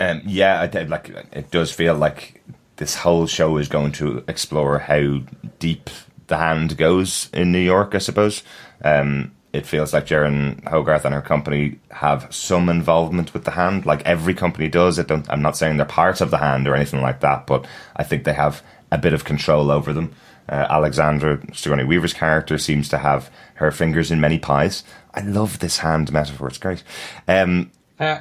[0.00, 2.42] Um, yeah, I did, like it does feel like
[2.76, 5.20] this whole show is going to explore how
[5.60, 5.90] deep
[6.26, 7.94] the hand goes in New York.
[7.94, 8.42] I suppose
[8.82, 13.84] um, it feels like Jaren Hogarth and her company have some involvement with the hand,
[13.84, 14.98] like every company does.
[14.98, 17.66] I don't, I'm not saying they're part of the hand or anything like that, but
[17.96, 20.14] I think they have a bit of control over them.
[20.48, 24.82] Uh, Alexandra Sigourney Weaver's character seems to have her fingers in many pies.
[25.14, 26.82] I love this hand metaphor; it's great.
[27.28, 28.18] Um, Uh,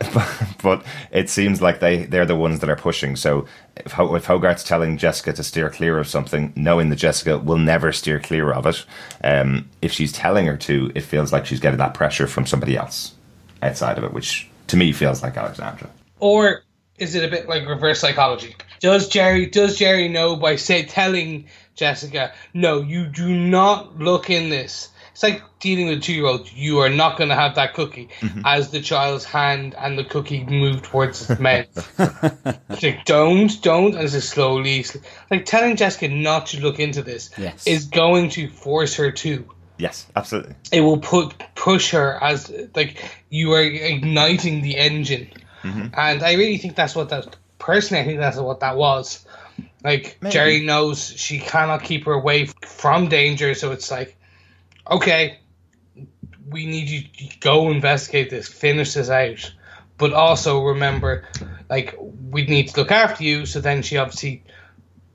[0.63, 3.15] but it seems like they they're the ones that are pushing.
[3.15, 3.45] So
[3.77, 7.57] if, Ho- if Hogarth's telling Jessica to steer clear of something, knowing that Jessica will
[7.57, 8.85] never steer clear of it,
[9.23, 12.75] um, if she's telling her to, it feels like she's getting that pressure from somebody
[12.75, 13.15] else
[13.63, 15.89] outside of it, which to me feels like Alexandra.
[16.19, 16.63] or
[16.97, 18.55] is it a bit like reverse psychology?
[18.81, 24.49] Does Jeri does Jeri know by say telling Jessica, no, you do not look in
[24.49, 24.89] this.
[25.19, 26.49] It's like dealing with a two year old.
[26.49, 28.07] You are not going to have that cookie.
[28.21, 28.43] Mm-hmm.
[28.45, 31.99] As the child's hand and the cookie move towards his mouth,
[32.69, 34.85] like don't, don't, and it's slowly,
[35.29, 37.67] like telling Jessica not to look into this Yes.
[37.67, 39.45] is going to force her to
[39.77, 40.55] Yes, absolutely.
[40.71, 45.27] it will put push her as like you are igniting the engine,
[45.63, 45.87] mm-hmm.
[45.99, 47.35] and I really think that's what that.
[47.57, 49.25] Personally, I think that's what that was.
[49.83, 50.33] Like Maybe.
[50.33, 54.15] Jeri knows she cannot keep her away from danger, so it's like,
[54.89, 55.39] okay,
[56.49, 59.51] we need you to go investigate this, finish this out,
[59.97, 61.25] but also remember,
[61.69, 61.95] like
[62.29, 63.45] we need to look after you.
[63.45, 64.43] So then she obviously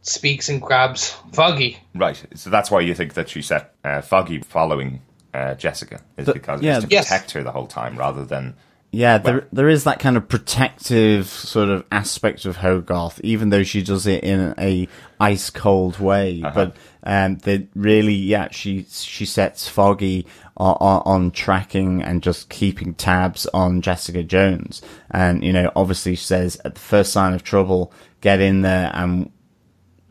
[0.02, 1.78] speaks and grabs Foggy.
[1.94, 2.22] Right.
[2.34, 5.00] So that's why you think that she set uh, Foggy following
[5.32, 6.76] uh, Jessica is because yeah.
[6.76, 7.08] it's to Yes.
[7.08, 8.54] protect her the whole time rather than
[8.92, 13.64] Yeah, there there is that kind of protective sort of aspect of Hogarth, even though
[13.64, 14.86] she does it in a
[15.18, 16.40] ice cold way.
[16.42, 22.48] But um, that really, yeah, she she sets Foggy on, on, on tracking and just
[22.48, 27.34] keeping tabs on Jessica Jones, and you know, obviously she says at the first sign
[27.34, 29.30] of trouble, get in there and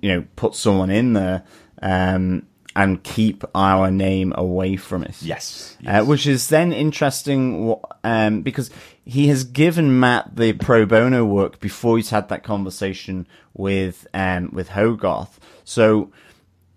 [0.01, 1.43] you know put someone in there.
[1.81, 5.21] Um, and keep our name away from it.
[5.21, 5.77] yes.
[5.85, 8.71] Uh, which is then interesting um, because
[9.05, 14.49] he has given Matt the pro bono work before he's had that conversation with um,
[14.51, 15.39] with Hogarth.
[15.63, 16.11] So,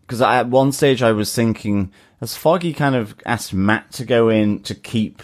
[0.07, 4.29] because at one stage I was thinking, has Foggy kind of asked Matt to go
[4.29, 5.23] in to keep,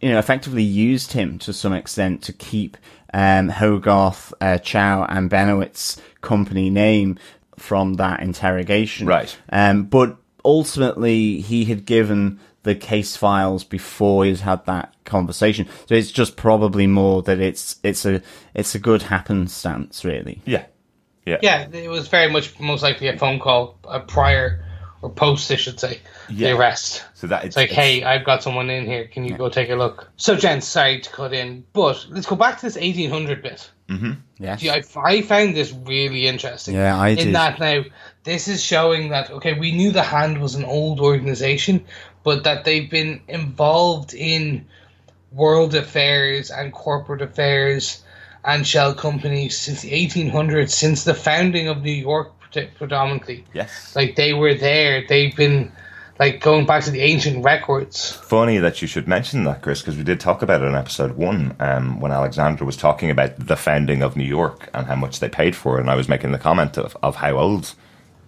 [0.00, 2.76] you know, effectively used him to some extent to keep
[3.12, 7.18] um, Hogarth, uh, Chow, and Benowitz company name
[7.56, 9.06] from that interrogation.
[9.06, 9.36] Right.
[9.50, 15.68] Um, but ultimately, he had given the case files before he's had that conversation.
[15.88, 18.22] So it's just probably more that it's it's a
[18.54, 20.42] it's a good happenstance, really.
[20.44, 20.66] Yeah.
[21.26, 21.38] Yeah.
[21.42, 24.64] Yeah, it was very much most likely a phone call a prior
[25.02, 26.50] or post, I should say, Yeah.
[26.52, 27.04] the arrest.
[27.14, 29.06] So that It's like, hey, I've got someone in here.
[29.08, 30.08] Can you go take a look?
[30.16, 33.70] So, Jen, sorry to cut in, but let's go back to this 1800 bit.
[33.88, 34.12] Mm-hmm.
[34.38, 34.60] Yes.
[34.60, 36.74] Gee, I, I found this really interesting.
[36.74, 37.34] Yeah, I In did.
[37.34, 37.82] that now,
[38.24, 41.84] this is showing that, okay, we knew the Hand was an old organization,
[42.22, 44.66] but that they've been involved in
[45.32, 48.02] world affairs and corporate affairs
[48.46, 52.32] and shell companies since the 1800s, since the founding of New York
[52.78, 53.44] predominantly.
[53.52, 53.94] yes.
[53.94, 55.04] Like, they were there.
[55.06, 55.70] They've been,
[56.18, 58.12] like, going back to the ancient records.
[58.12, 61.16] funny that you should mention that, Chris, because we did talk about it in episode
[61.16, 65.20] one um, when Alexandra was talking about the founding of New York and how much
[65.20, 65.80] they paid for it.
[65.80, 67.74] And I was making the comment of, of how old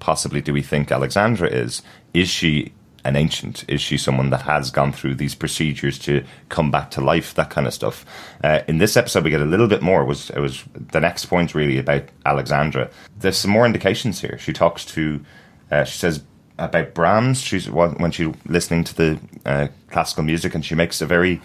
[0.00, 1.80] possibly do we think Alexandra is?
[2.12, 2.72] Is she
[3.08, 3.64] an ancient?
[3.68, 7.34] Is she someone that has gone through these procedures to come back to life?
[7.34, 8.04] That kind of stuff.
[8.44, 10.02] Uh, in this episode, we get a little bit more.
[10.02, 12.90] It was it was the next point really about Alexandra?
[13.18, 14.38] There's some more indications here.
[14.38, 15.24] She talks to.
[15.70, 16.22] Uh, she says
[16.58, 17.40] about Brahms.
[17.40, 21.40] She's when she's listening to the uh, classical music, and she makes a very,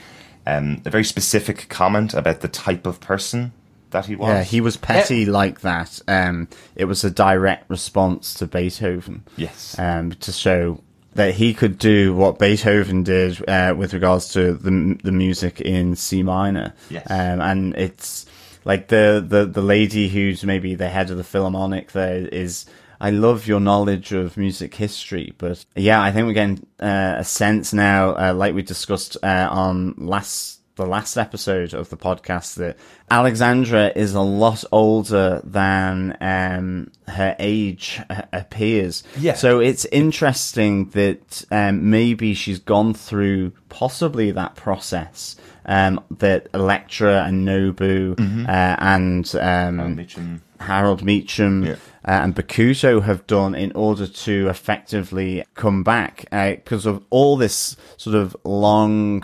[0.45, 3.54] um, a very specific comment about the type of person
[3.91, 4.28] that he was.
[4.28, 6.02] Yeah, he was petty like that.
[6.10, 9.23] Um, it was a direct response to Beethoven.
[9.38, 9.80] Yes.
[9.80, 10.82] Um, to show
[11.15, 15.95] that he could do what Beethoven did uh, with regards to the the music in
[15.95, 16.73] C minor.
[16.89, 17.06] Yes.
[17.10, 18.26] Um, and it's
[18.65, 22.65] like the, the the lady who's maybe the head of the Philharmonic there is.
[23.02, 27.23] I love your knowledge of music history, but yeah, I think we're getting uh, a
[27.26, 32.56] sense now, uh, like we discussed uh, on last the last episode of the podcast
[32.56, 32.78] that
[33.12, 39.04] Alexandra is a lot older than um, her age uh, appears.
[39.18, 39.36] Yeah.
[39.36, 47.24] So it's interesting that um, maybe she's gone through possibly that process um, that Elektra
[47.24, 50.40] and Nobu uh, and um, Mitchum.
[50.60, 51.74] Harold Meachum Yeah.
[52.08, 57.76] uh, and Bakuto have done in order to effectively come back because of all this
[57.98, 59.24] sort of long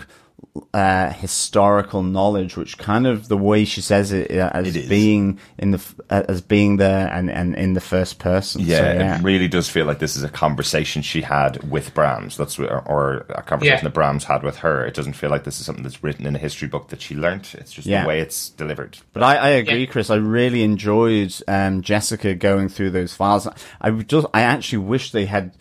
[0.74, 4.90] uh, historical knowledge, which kind of the way she says it uh, as It is.
[4.90, 8.62] being in the uh, as being there and, and in the first person.
[8.62, 9.20] Yeah, So, yeah.
[9.20, 12.38] it really does feel like this is a conversation she had with Brahms.
[12.38, 13.84] That's what, or a conversation Yeah.
[13.84, 14.86] that Brahms had with her.
[14.86, 17.16] It doesn't feel like this is something that's written in a history book that she
[17.16, 17.54] learnt.
[17.56, 18.04] It's just Yeah.
[18.04, 18.98] the way it's delivered.
[19.14, 19.86] But I, I agree, Yeah.
[19.92, 20.10] Chris.
[20.10, 23.48] I really enjoyed um, Jessica going through those files.
[23.82, 25.52] I just, I actually wish they had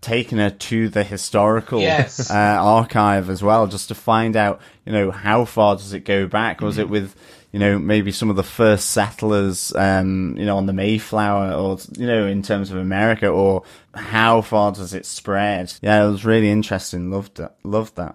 [0.00, 2.30] taken her to the historical Yes.
[2.30, 6.26] uh, archive as well, just to find out, you know, how far does it go
[6.26, 6.60] back?
[6.60, 7.14] Was it with,
[7.52, 11.78] you know, maybe some of the first settlers, um, you know, on the Mayflower, or
[11.96, 15.72] you know, in terms of America, or how far does it spread?
[15.82, 17.10] Yeah, it was really interesting.
[17.10, 17.50] Loved it.
[17.64, 18.14] Loved that.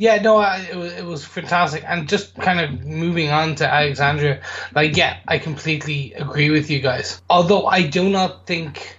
[0.00, 3.66] Yeah, no, I, it was it was fantastic, and just kind of moving on to
[3.72, 4.40] Alexandria,
[4.74, 7.20] like yeah, I completely agree with you guys.
[7.28, 8.97] Although I do not think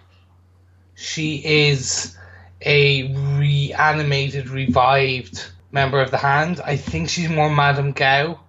[1.00, 2.16] she is
[2.62, 3.08] a
[3.38, 6.60] reanimated, revived member of the Hand.
[6.64, 8.40] I think she's more Madame Gao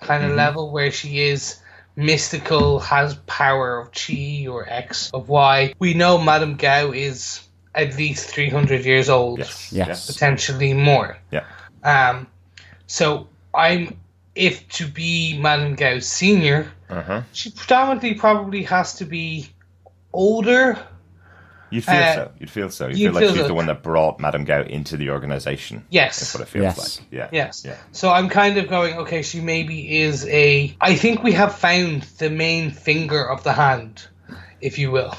[0.00, 1.58] kind of level, where she is
[1.96, 5.72] mystical, has power of Chi or X of Y.
[5.78, 7.40] We know Madame Gao is
[7.74, 9.72] at least three hundred years old Yes.
[9.72, 10.06] Yes.
[10.06, 11.16] potentially more.
[11.30, 11.44] Yeah.
[11.82, 12.26] Um,
[12.86, 13.96] so I'm
[14.34, 17.22] if to be Madame Gao senior, Uh-huh.
[17.32, 19.48] she predominantly probably has to be
[20.12, 20.78] older.
[21.70, 22.32] You'd feel Uh, so.
[22.38, 22.86] You'd feel so.
[22.88, 23.48] You you'd feel like feel she's so.
[23.48, 25.84] the one that brought Madame Gao into the organization.
[25.90, 26.20] Yes.
[26.20, 26.98] That's what it feels Yes.
[27.00, 27.08] like.
[27.12, 27.28] Yeah.
[27.32, 27.62] Yes.
[27.64, 27.76] Yeah.
[27.92, 30.74] So I'm kind of going, okay, she maybe is a.
[30.80, 34.06] I think we have found the main finger of the hand,
[34.60, 35.14] if you will.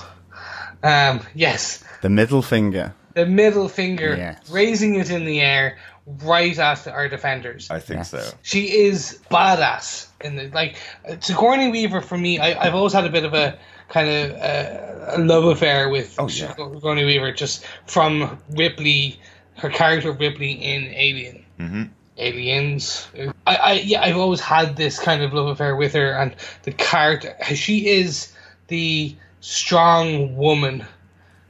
[0.83, 1.83] Um, yes.
[2.01, 2.93] The middle finger.
[3.13, 4.49] The middle finger, Yes.
[4.49, 5.77] raising it in the air
[6.23, 7.69] right at our defenders.
[7.71, 8.11] I think Yes.
[8.11, 8.31] so.
[8.43, 10.77] she is badass in the like
[11.09, 12.39] uh, Sigourney Weaver for me.
[12.39, 13.57] I, I've always had a bit of a
[13.89, 16.53] kind of uh, a love affair with Oh, yeah.
[16.55, 19.19] Sigourney Weaver, just from Ripley,
[19.57, 21.45] her character Ripley in Alien.
[21.57, 21.83] hmm
[22.19, 23.07] Aliens.
[23.45, 26.71] I, I yeah, I've always had this kind of love affair with her, and the
[26.71, 27.35] character.
[27.53, 28.33] She is
[28.69, 30.83] the strong woman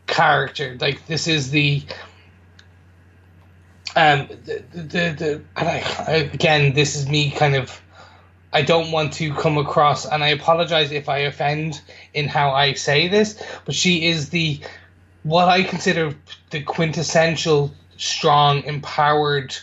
[0.08, 0.78] character.
[0.80, 1.84] Like this is the
[3.96, 7.82] um the the, the, the and I, I again this is me kind of.
[8.54, 11.82] I don't want to come across, and I apologize if I offend
[12.14, 14.60] in how I say this, but she is the
[15.24, 16.16] what I consider
[16.52, 19.56] the quintessential strong, empowered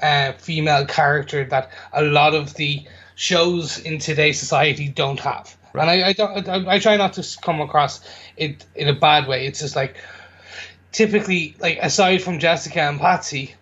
[0.00, 2.84] uh, female character that a lot of the
[3.14, 5.56] shows in today's society don't have.
[5.74, 8.00] And I, I don't, I, I try not to come across
[8.36, 9.46] it in a bad way.
[9.46, 9.96] It's just like
[10.92, 13.54] typically, like aside from Jessica and Patsy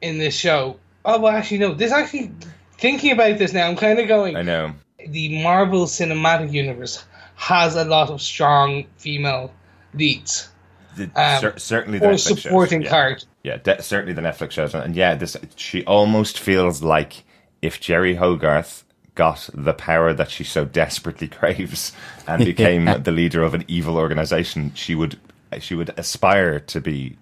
[0.00, 0.78] in this show.
[1.04, 1.74] Oh well, actually no.
[1.74, 2.32] This actually
[2.78, 4.72] thinking about this now, I'm kind of going I know.
[5.08, 7.04] the Marvel Cinematic Universe
[7.36, 9.52] has a lot of strong female
[9.94, 10.48] leads
[10.96, 12.84] The, Um, cer- certainly the or Netflix supporting shows.
[12.86, 12.90] Yeah.
[12.90, 13.26] character.
[13.44, 17.24] Yeah, de- certainly the Netflix shows, and yeah, this she almost feels like
[17.62, 21.92] if Jeri Hogarth got the power that she so desperately craves
[22.26, 25.18] and became the leader of an evil organization, she would
[25.60, 27.16] she would aspire to be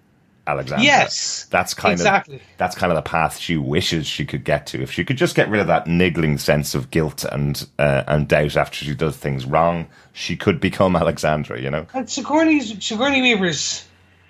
[0.47, 0.83] Alexandra.
[0.83, 2.37] Yes, that's kind exactly.
[2.37, 4.81] of that's kind of the path she wishes she could get to.
[4.81, 8.27] If she could just get rid of that niggling sense of guilt and uh, and
[8.27, 11.61] doubt after she does things wrong, she could become Alexandra.
[11.61, 11.85] You know.
[11.93, 13.85] And Sigourney's Sigourney Weaver's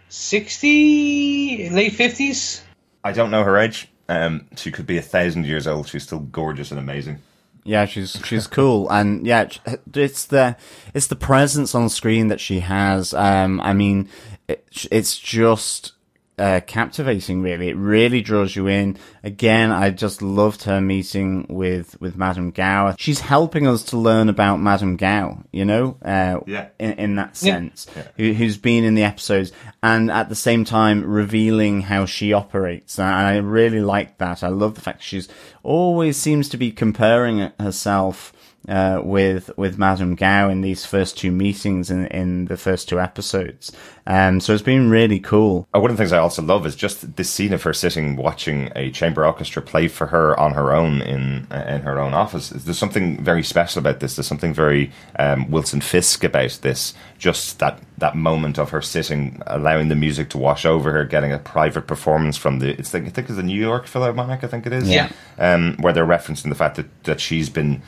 [0.09, 2.63] sixty, late fifties.
[3.03, 3.87] I don't know her age.
[4.09, 5.87] Um, she could be a thousand years old.
[5.87, 7.19] She's still gorgeous and amazing.
[7.63, 9.49] Yeah, she's she's cool, and yeah,
[9.93, 10.55] it's the
[10.93, 13.13] it's the presence on screen that she has.
[13.13, 14.07] Um, I mean,
[14.47, 15.91] it, it's just
[16.37, 17.41] uh, captivating.
[17.41, 18.97] Really, it really draws you in.
[19.23, 22.95] Again, I just loved her meeting with with Madame Gao.
[22.97, 25.43] She's helping us to learn about Madame Gao.
[25.51, 26.67] You know, uh, Yeah.
[26.79, 27.53] in, in that Yeah.
[27.55, 32.33] sense, who, who's been in the episodes, and at the same time revealing how she
[32.33, 32.99] operates.
[32.99, 34.43] And I really like that.
[34.43, 35.27] I love the fact she's
[35.63, 38.31] always seems to be comparing herself
[38.67, 42.99] uh, with with Madame Gao in these first two meetings in in the first two
[42.99, 43.71] episodes.
[44.05, 45.67] Um, so it's been really cool.
[45.75, 48.15] Uh, one of the things I also love is just this scene of her sitting
[48.15, 52.13] watching a chamber orchestra play for her on her own in uh, in her own
[52.13, 52.49] office.
[52.49, 54.15] There's something very special about this.
[54.15, 56.93] There's something very um, Wilson Fisk about this.
[57.17, 61.33] Just that that moment of her sitting, allowing the music to wash over her, getting
[61.33, 62.77] a private performance from the.
[62.77, 64.43] It's like, I think it's the New York Philharmonic.
[64.43, 64.89] I think it is.
[64.89, 65.11] Yeah.
[65.39, 67.81] Um, where they're referencing the fact that that she's been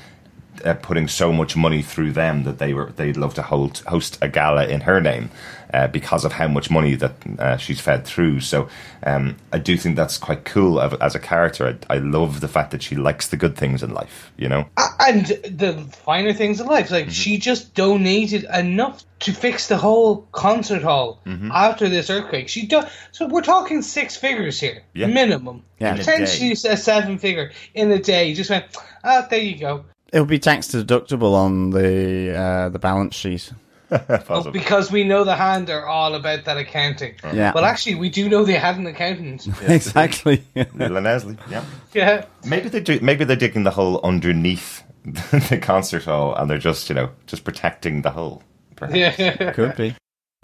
[0.66, 4.18] uh, putting so much money through them that they were they'd love to hold, host
[4.22, 5.30] a gala in her name
[5.74, 8.40] uh, because of how much money that uh, she's fed through.
[8.40, 8.68] So
[9.04, 11.78] um, I do think that's quite cool as a character.
[11.90, 14.66] I, I, love the fact that she likes the good things in life, you know,
[15.00, 16.90] and the finer things in life.
[16.92, 17.12] Like mm-hmm.
[17.12, 21.52] she just donated enough to fix the whole concert hall mm-hmm.
[21.54, 22.50] after this earthquake.
[22.50, 25.08] She do- so we're talking six figures here, yeah.
[25.08, 25.64] minimum.
[25.80, 28.34] Yeah, potentially a, a seven figure in a day.
[28.34, 28.66] Just went,
[29.04, 29.86] ah, there you go.
[30.12, 33.52] It'll be tax deductible on the uh, the balance sheet.
[33.92, 37.16] oh, because we know the hand are all about that accounting.
[37.34, 37.54] Yeah.
[37.54, 39.48] Well, actually, we do know they had an accountant.
[39.48, 39.54] Yeah.
[39.72, 40.44] exactly.
[40.76, 41.38] Leslie.
[41.50, 41.66] Yeah.
[41.94, 42.26] Yeah.
[42.46, 43.00] Maybe they do.
[43.02, 47.44] Maybe they're digging the hole underneath the concert hall, and they're just you know just
[47.44, 48.44] protecting the hole.
[48.76, 49.20] Perhaps.
[49.20, 49.54] Yeah.
[49.54, 49.96] Could be.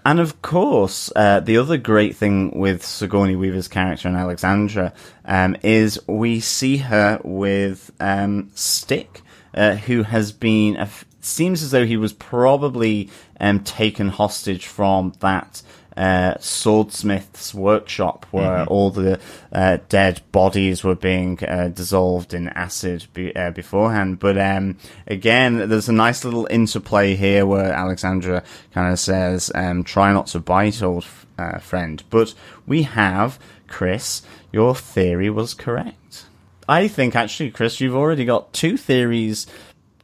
[0.06, 4.92] And of course, uh, the other great thing with Sigourney Weaver's character in Alexandra
[5.24, 9.22] um, is we see her with um, Stick,
[9.56, 10.76] uh, who has been.
[10.76, 10.88] A,
[11.20, 15.62] seems as though he was probably um, taken hostage from that
[15.96, 18.72] uh, swordsmith's workshop where mm-hmm.
[18.72, 19.18] all the
[19.52, 24.18] uh, dead bodies were being uh, dissolved in acid be- uh, beforehand.
[24.18, 24.76] But um,
[25.06, 28.42] again, there's a nice little interplay here where Alexandra
[28.74, 32.34] kind of says, um, "Try not to bite, old f- uh, friend." But
[32.66, 34.22] we have Chris.
[34.52, 36.26] Your theory was correct.
[36.68, 39.46] I think actually, Chris, you've already got two theories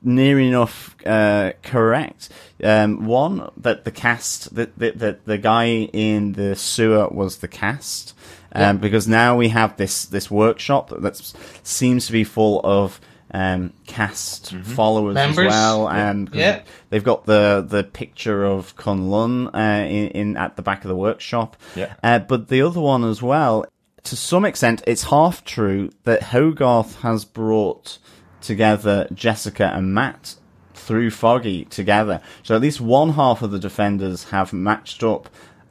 [0.03, 2.29] near enough uh, correct.
[2.63, 7.49] Um, one that the cast, that the, the, the guy in the sewer was the
[7.49, 8.15] cast,
[8.53, 8.73] um, yeah.
[8.75, 11.33] because now we have this this workshop that
[11.63, 13.01] seems to be full of
[13.33, 14.63] um, cast mm-hmm.
[14.63, 15.47] followers Members.
[15.47, 15.89] as well.
[15.89, 16.63] and yeah.
[16.91, 20.97] they've got the the picture of Kunlun uh, in, in at the back of the
[20.97, 21.57] workshop.
[21.75, 21.95] Yeah.
[22.03, 23.65] Uh, but the other one as well.
[24.05, 27.99] To some extent, it's half true that Hogarth has brought
[28.41, 30.37] together Jessica and Matt
[30.75, 32.21] through Foggy together.
[32.43, 35.29] So at least one half of the defenders have matched up,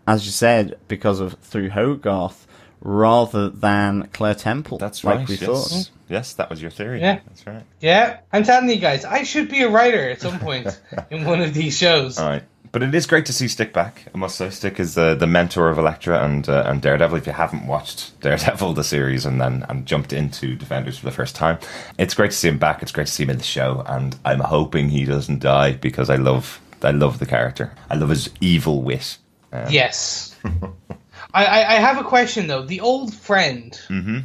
[0.08, 2.48] as you said, because of through Hogarth
[2.82, 4.78] rather than Claire Temple.
[4.78, 5.30] That's like right.
[5.30, 5.46] We yes.
[5.46, 5.92] thought.
[6.10, 7.00] Yes, that was your theory.
[7.00, 7.64] Yeah, that's right.
[7.80, 10.80] Yeah, I'm telling you guys, I should be a writer at some point
[11.10, 12.18] in one of these shows.
[12.18, 12.44] All right.
[12.72, 14.06] But it is great to see Stick back.
[14.14, 17.18] I must say, Stick is the, the mentor of Elektra and uh, and Daredevil.
[17.18, 21.12] If you haven't watched Daredevil the series and then and jumped into Defenders for the
[21.12, 21.60] first time,
[21.98, 22.82] it's great to see him back.
[22.82, 26.10] It's great to see him in the show, and I'm hoping he doesn't die because
[26.10, 27.74] I love I love the character.
[27.90, 29.18] I love his evil wit.
[29.52, 30.36] Um, yes.
[31.34, 32.64] I, I have a question though.
[32.64, 34.20] The old friend mm-hmm.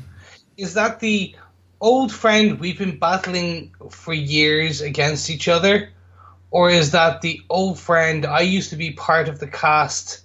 [0.57, 1.35] is that the
[1.81, 5.91] old friend we've been battling for years against each other?
[6.57, 10.23] Or is that the old friend I used to be part of the cast,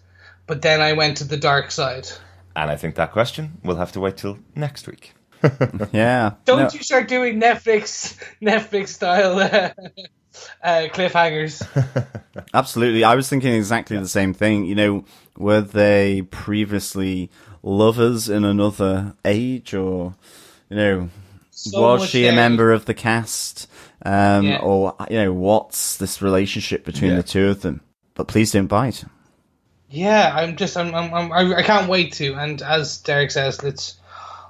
[0.48, 2.08] but then I went to the dark side?
[2.56, 5.14] And I think that question we'll have to wait till next week.
[5.92, 6.36] yeah.
[6.46, 6.70] Don't no.
[6.72, 9.72] you start doing Netflix Netflix style uh,
[10.64, 11.68] uh, cliffhangers?
[12.54, 13.04] Absolutely.
[13.04, 14.64] I was thinking exactly the same thing.
[14.64, 15.06] You know,
[15.36, 17.30] were they previously
[17.62, 20.16] lovers in another age, or
[20.70, 21.10] you know,
[21.70, 23.70] so was she a member of the cast?
[24.04, 24.58] Um, yeah.
[24.58, 27.18] Or, you know, what's this relationship between yeah.
[27.18, 27.82] the two of them?
[28.16, 29.04] But please don't bite.
[29.90, 32.34] Yeah, I'm just, I'm, I'm, I'm I can't wait to.
[32.36, 33.98] And as Derek says, let's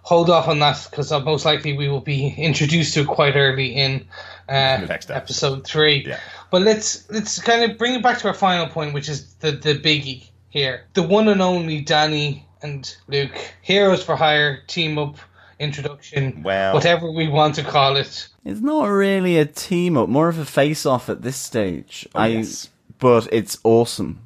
[0.04, 3.76] hold off on that because most likely we will be introduced to it quite early
[3.76, 4.06] in
[4.48, 6.06] uh, episode three.
[6.08, 6.20] Yeah.
[6.50, 9.52] But let's let's kind of bring it back to our final point, which is the
[9.52, 13.32] the biggie here, the one and only Danny and Luke,
[13.62, 15.18] heroes for hire, team up
[15.62, 18.28] introduction, well, whatever we want to call it.
[18.44, 22.08] It's not really a team up, more of a face off at this stage.
[22.16, 22.70] Oh, I, yes.
[23.00, 24.20] but it's awesome.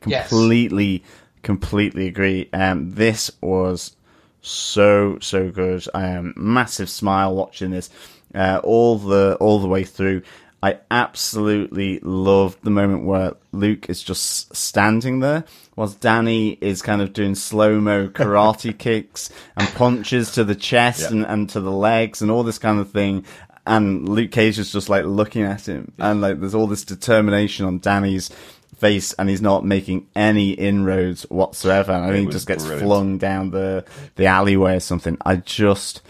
[0.00, 1.02] Completely, yes.
[1.42, 2.50] completely agree.
[2.52, 3.96] Um, this was
[4.42, 5.86] so so good.
[5.94, 7.88] I am massive smile watching this
[8.34, 10.22] uh, all the all the way through.
[10.64, 15.44] I absolutely loved the moment where Luke is just standing there
[15.76, 21.02] whilst Danny is kind of doing slow mo karate kicks and punches to the chest
[21.02, 21.08] yeah.
[21.08, 23.26] and, and to the legs and all this kind of thing.
[23.66, 27.66] And Luke Cage is just like looking at him and like there's all this determination
[27.66, 28.30] on Danny's
[28.78, 31.92] face and he's not making any inroads whatsoever.
[31.92, 32.86] And I think he just gets brilliant.
[32.86, 33.84] flung down the,
[34.16, 35.18] the alleyway or something.
[35.26, 36.00] I just,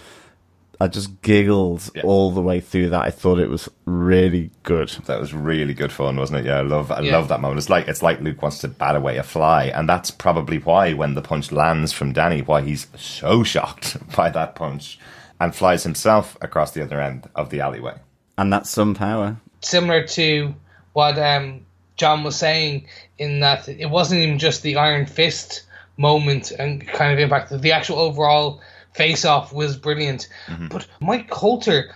[0.84, 2.02] I just giggled yeah.
[2.02, 3.04] all the way through that.
[3.04, 4.90] I thought it was really good.
[5.06, 6.44] That was really good fun, wasn't it?
[6.44, 7.12] Yeah, I love I yeah.
[7.12, 7.56] love that moment.
[7.56, 10.92] It's like it's like Luke wants to bat away a fly, and that's probably why
[10.92, 14.98] when the punch lands from Danny, why he's so shocked by that punch
[15.40, 17.96] and flies himself across the other end of the alleyway.
[18.36, 19.38] And that's some power.
[19.62, 20.54] Similar to
[20.92, 21.64] what um,
[21.96, 25.62] John was saying in that it wasn't even just the Iron Fist
[25.96, 27.58] moment and kind of impact.
[27.58, 28.60] The actual overall
[28.94, 30.28] face off was brilliant.
[30.46, 30.68] Mm-hmm.
[30.68, 31.94] But Mike Colter,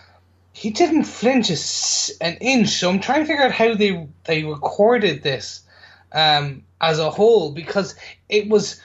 [0.53, 2.69] he didn't flinch a an inch.
[2.69, 5.63] So I'm trying to figure out how they they recorded this
[6.13, 7.95] um, as a whole because
[8.29, 8.81] it was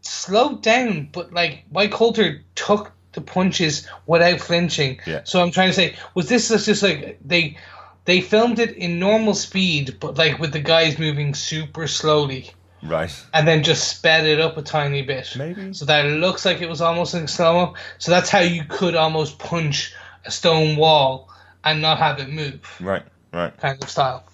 [0.00, 5.00] slowed down, but like Mike Colter took the punches without flinching.
[5.06, 5.22] Yeah.
[5.24, 7.58] So I'm trying to say, was this just like they
[8.04, 12.50] they filmed it in normal speed, but like with the guys moving super slowly,
[12.82, 13.12] Right.
[13.34, 15.72] and then just sped it up a tiny bit, Maybe.
[15.72, 17.74] so that it looks like it was almost in slow mo.
[17.98, 19.92] So that's how you could almost punch
[20.24, 21.28] a stone wall
[21.64, 23.02] and not have it move Right.
[23.32, 23.56] Right.
[23.58, 24.24] kind of style.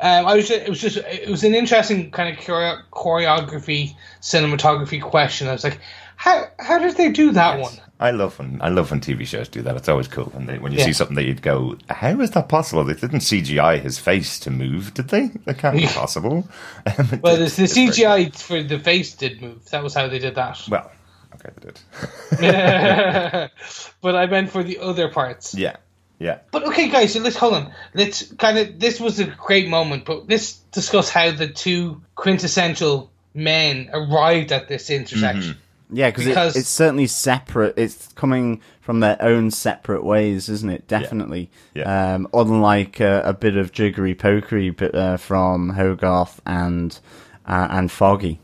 [0.00, 3.94] Um, I was just, it was just it was an interesting kind of choreo- choreography,
[4.22, 5.46] cinematography question.
[5.48, 5.78] I was like,
[6.16, 7.72] how how did they do that one?
[8.00, 9.76] I love when I love when TV shows do that.
[9.76, 10.86] It's always cool when they when you Yeah.
[10.86, 14.50] see something that you'd go, "How is that possible?" They didn't CGI his face to
[14.50, 15.28] move, did they?
[15.44, 16.48] That can't be possible.
[16.98, 17.94] Um, Well, did- the, the it's very good.
[17.94, 19.64] CGI for the face did move.
[19.70, 20.58] That was how they did that.
[20.68, 20.90] Well,
[21.34, 21.80] okay, they did.
[24.00, 25.54] but I meant for the other parts.
[25.66, 25.76] yeah,
[26.18, 27.72] yeah, But okay, guys, so let's hold on.
[27.94, 28.78] Let's kind of.
[28.80, 34.68] This was a great moment, but let's discuss how the two quintessential men arrived at
[34.68, 35.56] this intersection.
[35.92, 37.74] Yeah, 'cause Because- it, it's certainly separate.
[37.76, 40.86] It's coming from their own separate ways, isn't it?
[40.88, 41.50] Definitely.
[41.74, 42.14] Yeah.
[42.14, 46.98] Um, unlike uh, a bit of jiggery pokery but, uh, from Hogarth and
[47.46, 48.40] uh, and Foggy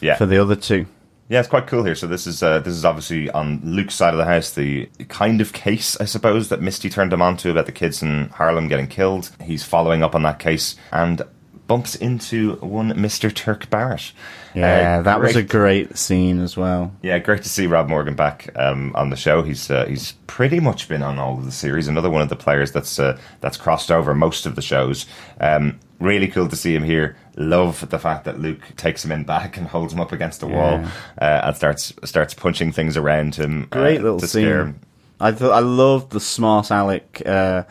[0.00, 0.16] yeah.
[0.16, 0.86] for the other two.
[1.28, 1.94] Yeah, it's quite cool here.
[1.94, 5.40] So this is uh, this is obviously on Luke's side of the house, the kind
[5.40, 8.88] of case, I suppose, that Misty turned him onto about the kids in Harlem getting
[8.88, 9.30] killed.
[9.40, 11.22] He's following up on that case and
[11.70, 14.10] bumps into one Mister Turk Barrett.
[14.54, 16.90] Yeah, Uh, that was a great- great scene as well.
[17.00, 19.42] Yeah, great to see Rob Morgan back um, on the show.
[19.42, 21.86] He's uh, he's pretty much been on all of the series.
[21.86, 25.06] Another one of the players that's uh, that's crossed over most of the shows.
[25.40, 27.16] Um, really cool to see him here.
[27.36, 30.48] Love the fact that Luke takes him in back and holds him up against the
[30.48, 30.82] wall
[31.22, 33.68] uh, and starts starts punching things around him.
[33.70, 34.80] uh, Great little to scare scene.
[35.20, 37.62] I thought I loved the smart Alec uh,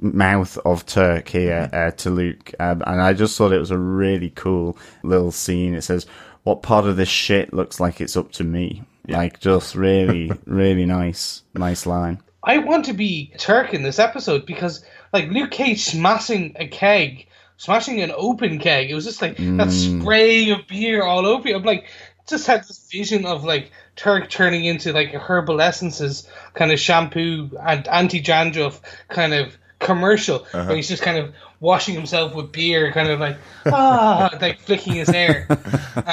[0.00, 3.78] mouth of Turk here uh, to Luke, um, and I just thought it was a
[3.78, 5.74] really cool little scene.
[5.74, 6.06] It says,
[6.44, 10.84] "What part of this shit looks like it's up to me?" Like, just really, really
[10.84, 12.20] nice, nice line.
[12.44, 17.26] I want to be Turk in this episode because, like, Luke Cage smashing a keg,
[17.56, 18.90] smashing an open keg.
[18.90, 21.56] It was just like that spray of beer all over you.
[21.56, 21.86] I'm like,
[22.28, 26.78] just had this vision of like Turk turning into like a herbal essences kind of
[26.78, 32.52] shampoo and anti dandruff kind of commercial where he's just kind of washing himself with
[32.52, 35.46] beer, kind of like ah, like flicking his hair.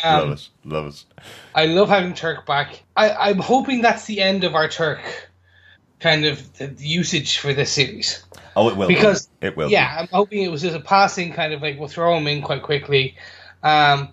[0.04, 1.04] love it, love it.
[1.54, 2.84] I love having Turk back.
[2.96, 5.00] I, I'm hoping that's the end of our Turk
[6.00, 8.24] kind of usage for this series.
[8.56, 9.48] Oh, it will Because be.
[9.48, 9.70] it will.
[9.70, 12.42] yeah, I'm hoping it was just a passing kind of like we'll throw him in
[12.42, 13.16] quite quickly.
[13.64, 14.10] Um,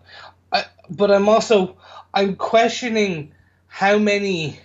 [0.50, 1.76] I, but I'm also
[2.14, 3.32] I'm questioning
[3.68, 4.58] how many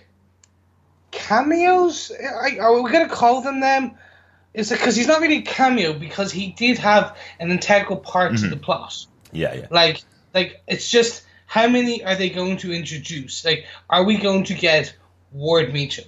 [1.10, 3.92] cameos I, are we going to call them them?
[4.54, 8.36] Is it because he's not really a cameo because he did have an integral part
[8.38, 9.06] to the plot.
[9.32, 9.66] yeah, yeah.
[9.70, 10.02] Like,
[10.34, 13.44] like it's just how many are they going to introduce?
[13.44, 14.94] Like, are we going to get
[15.32, 16.06] Ward Meachum?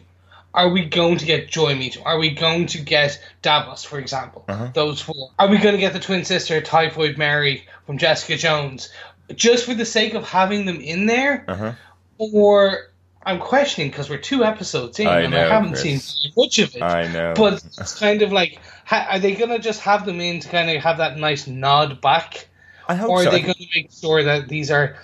[0.53, 2.05] Are we going to get Joy Meachum?
[2.05, 4.45] Are we going to get Davos, for example?
[4.75, 5.31] Those four.
[5.39, 8.93] Are we going to get the twin sister Typhoid Mary from Jessica Jones,
[9.35, 11.45] just for the sake of having them in there?
[11.47, 11.73] Uh-huh.
[12.19, 12.90] Or
[13.27, 16.05] I'm questioning because we're two episodes in I and know, I haven't Chris.
[16.05, 16.83] seen much of it.
[16.83, 17.35] I know.
[17.37, 20.49] But it's kind of like, ha- are they going to just have them in to
[20.49, 22.49] kind of have that nice nod back?
[22.89, 23.29] I hope or are so.
[23.29, 24.97] I they going to make sure that these are?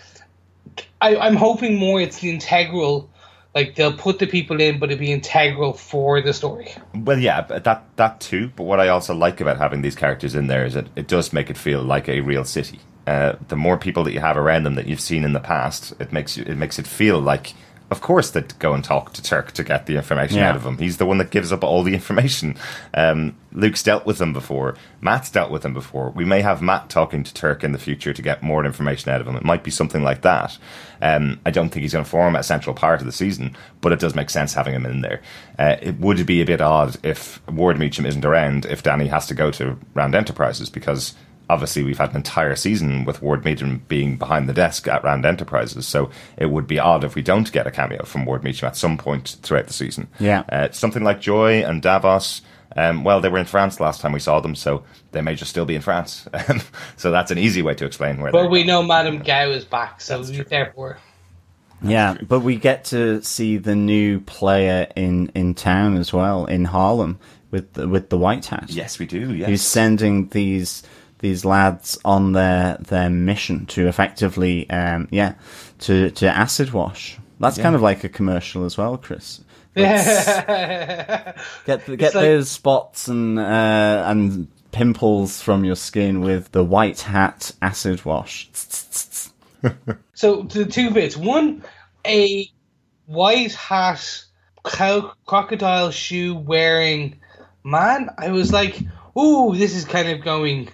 [1.01, 3.11] I, I'm hoping more it's the integral,
[3.55, 6.73] like they'll put the people in, but it'll be integral for the story.
[6.95, 8.51] Well, yeah, that that too.
[8.57, 11.33] But what I also like about having these characters in there is that it does
[11.35, 12.81] make it feel like a real city.
[13.07, 15.93] Uh, the more people that you have around them that you've seen in the past,
[16.01, 17.55] it makes you, it makes it feel like,
[17.91, 20.51] of course, they'd go and talk to Turk to get the information Yeah.
[20.51, 20.79] out of him.
[20.79, 22.57] He's the one that gives up all the information.
[22.95, 24.75] Um, Luke's dealt with them before.
[25.01, 26.11] Matt's dealt with them before.
[26.11, 29.21] We may have Matt talking to Turk in the future to get more information out
[29.21, 29.37] of him.
[29.37, 30.59] It might be something like that.
[31.01, 33.93] Um, I don't think he's going to form a central part of the season, but
[33.93, 35.23] it does make sense having him in there.
[35.59, 39.27] Uh, it would be a bit odd if Ward Meachum isn't around if Danny has
[39.29, 41.15] to go to Rand Enterprises because
[41.49, 45.25] obviously we've had an entire season with Ward Meachum being behind the desk at Rand
[45.25, 48.65] Enterprises, so it would be odd if we don't get a cameo from Ward Meachum
[48.65, 50.09] at some point throughout the season.
[50.19, 50.45] Yeah.
[50.51, 52.43] Uh, something like Joy and Davos.
[52.75, 54.83] Um, well, they were in France last time we saw them, so
[55.13, 56.29] they may just still be in France.
[56.49, 56.61] Um,
[56.97, 58.31] so that's an easy way to explain where.
[58.33, 58.67] But they're we going.
[58.67, 60.45] know Madame Gao is back, so That's we- true.
[60.47, 60.99] therefore,
[61.83, 66.65] Yeah, but we get to see the new player in, in town as well in
[66.65, 67.19] Harlem
[67.51, 68.67] with the, with the white hat.
[68.69, 69.33] Yes, we do.
[69.35, 69.49] Yes.
[69.49, 70.83] who's sending these
[71.21, 75.35] these lads on their their mission to effectively um yeah
[75.79, 79.41] to to acid wash that's kind of like a commercial as well chris
[79.77, 80.87] Get
[81.67, 87.53] get like- those spots and uh, and pimples from your skin with the white hat
[87.61, 88.49] acid wash.
[90.15, 91.17] So the two bits.
[91.17, 91.63] One,
[92.07, 92.49] a
[93.07, 94.25] white hat,
[94.65, 97.19] cow, crocodile shoe wearing
[97.65, 98.11] man.
[98.17, 98.81] I was like,
[99.19, 100.69] ooh, this is kind of going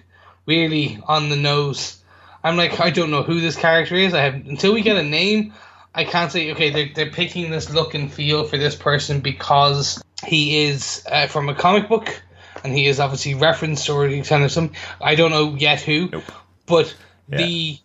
[0.45, 1.99] really on the nose.
[2.43, 4.13] I'm like, I don't know who this character is.
[4.13, 5.53] I have until we get a name.
[5.95, 6.71] I can't say okay.
[6.71, 11.49] They're they're picking this look and feel for this person because he is uh, from
[11.49, 12.21] a comic book,
[12.63, 14.71] and he is obviously referenced or kind of some.
[14.99, 16.23] I don't know yet who, Nope.
[16.65, 16.93] but
[17.29, 17.37] Yeah.
[17.37, 17.79] the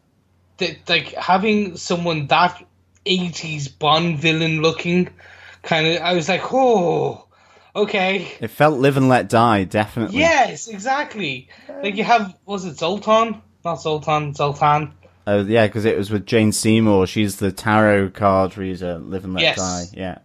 [0.57, 2.65] the, like having someone that
[3.07, 5.11] 80s Bond villain looking
[5.63, 7.28] kind of I was like, "Oh,
[7.83, 10.19] okay." It felt live and let die, definitely.
[10.21, 11.49] Yes, exactly.
[11.83, 13.41] Like you have was it Zoltan?
[13.65, 14.93] Not Zoltan, Zoltan.
[15.27, 17.07] Oh yeah, because it was with Jane Seymour.
[17.07, 18.99] She's the tarot card reader.
[18.99, 19.57] Live and let Yes.
[19.57, 19.85] die.
[19.93, 20.19] Yeah.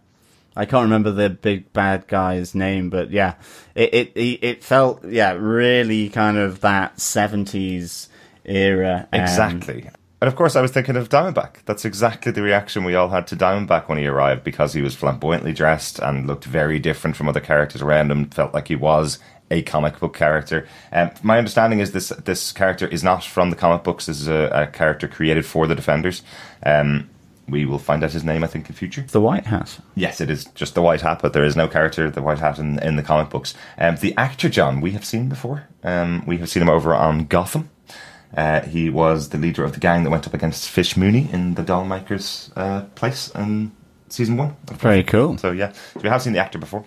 [0.56, 3.34] I can't remember the big bad guy's name, but yeah,
[3.74, 8.08] it it it, it felt yeah really kind of that seventies
[8.44, 9.08] era.
[9.12, 9.90] um, Exactly.
[10.20, 11.64] And of course, I was thinking of Diamondback.
[11.66, 14.94] That's exactly the reaction we all had to Diamondback when he arrived because he was
[14.94, 18.30] flamboyantly dressed and looked very different from other characters around him.
[18.30, 19.18] Felt like he was
[19.50, 20.66] a comic book character.
[20.92, 24.06] Um, my understanding is this this character is not from the comic books.
[24.06, 26.22] This is a, a character created for the Defenders.
[26.64, 27.10] Um,
[27.46, 29.02] we will find out his name, I think, in future.
[29.02, 29.78] the White Hat.
[29.94, 32.58] Yes, it is just the white hat, but there is no character, the white hat,
[32.58, 33.54] in, in the comic books.
[33.76, 35.68] Um, the actor John, we have seen before.
[35.82, 37.68] Um, we have seen him over on Gotham.
[38.36, 41.54] Uh, he was the leader of the gang that went up against Fish Mooney in
[41.54, 43.70] the Dollmakers uh, place in
[44.08, 44.56] season one.
[44.72, 45.38] Very cool.
[45.38, 46.84] So yeah, so we have seen the actor before.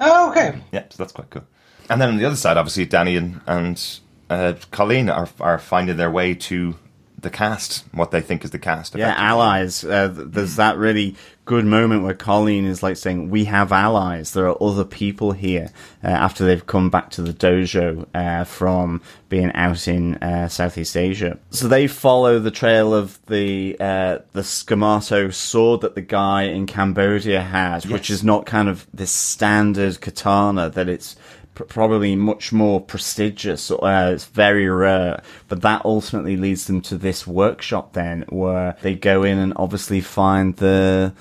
[0.00, 0.58] Oh, okay.
[0.72, 1.44] Yeah, so that's quite cool.
[1.88, 5.96] And then on the other side, obviously, Danny and, and uh, Colleen are are finding
[5.96, 6.74] their way to
[7.22, 8.94] the cast, what they think is the cast.
[8.94, 9.84] Yeah, allies.
[9.84, 14.32] Uh, there's that really good moment where Colleen is like saying, "We have allies.
[14.32, 15.70] There are other people here."
[16.04, 20.96] Uh, after they've come back to the dojo uh, from being out in uh, Southeast
[20.96, 26.42] Asia, so they follow the trail of the uh, the Skamato sword that the guy
[26.42, 30.68] in Cambodia had, which is not kind of this standard katana.
[30.70, 31.16] That it's
[31.54, 33.70] probably much more prestigious.
[33.70, 38.94] Uh, it's very rare, but that ultimately leads them to this workshop then, where they
[38.94, 41.12] go in and obviously find the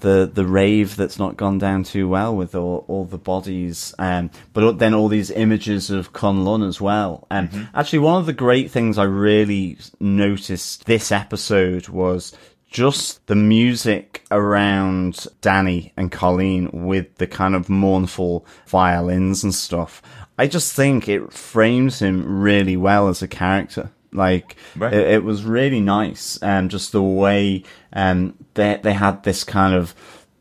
[0.00, 4.30] the the rave that's not gone down too well with all, all the bodies, um,
[4.52, 7.26] but then all these images of Kunlun as well.
[7.30, 12.34] Um, Actually, one of the great things I really noticed this episode was
[12.74, 20.02] just the music around Danny and Colleen with the kind of mournful violins and stuff.
[20.36, 23.90] I just think it frames him really well as a character.
[24.12, 24.92] Like Right.
[24.92, 27.62] it, it was really nice, and just the way
[27.92, 29.94] um, they they had this kind of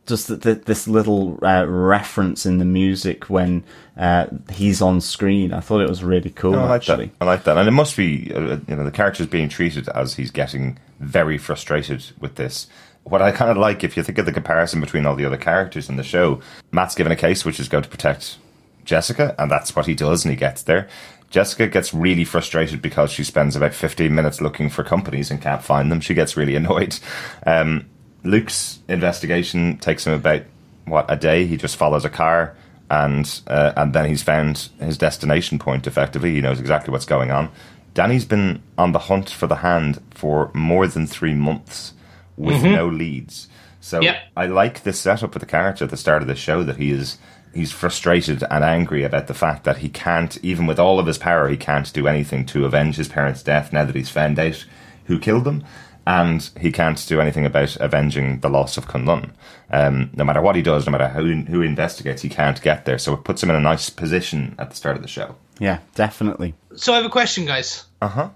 [0.06, 3.64] just th th this little uh, reference in the music when
[3.98, 5.54] uh, he's on screen.
[5.54, 6.56] I thought it was really cool.
[6.56, 7.22] I like actually, that.
[7.22, 10.16] I like that, and it must be uh, you know the character's being treated as
[10.16, 12.68] he's getting very frustrated with this.
[13.04, 15.38] What I kind of like, if you think of the comparison between all the other
[15.38, 16.40] characters in the show,
[16.72, 18.38] Matt's given a case which is going to protect
[18.86, 20.88] Jessica, and that's what he does, and he gets there.
[21.30, 25.64] Jessica gets really frustrated because she spends about 15 minutes looking for companies and can't
[25.64, 26.00] find them.
[26.00, 27.00] She gets really annoyed.
[27.46, 27.88] Um,
[28.24, 30.44] Luke's investigation takes him about
[30.86, 31.46] what a day.
[31.46, 32.56] He just follows a car,
[32.90, 35.88] and uh, and then he's found his destination point.
[35.88, 37.50] Effectively, he knows exactly what's going on.
[37.94, 41.94] Danny's been on the hunt for the hand for more than three months
[42.38, 43.48] with no leads.
[43.80, 44.16] So Yep.
[44.36, 46.92] I like this setup of the character at the start of the show that he
[46.92, 47.18] is
[47.54, 51.20] he's frustrated and angry about the fact that he can't, even with all of his
[51.20, 54.66] power, he can't do anything to avenge his parents' death now that he's found out
[55.06, 55.64] who killed them.
[56.06, 59.32] And he can't do anything about avenging the loss of Kunlun.
[59.72, 62.98] Um, no matter what he does, no matter who, who investigates, he can't get there.
[62.98, 65.36] So it puts him in a nice position at the start of the show.
[65.60, 66.56] yeah, definitely.
[66.76, 67.86] So I have a question, guys.
[68.02, 68.30] Uh huh.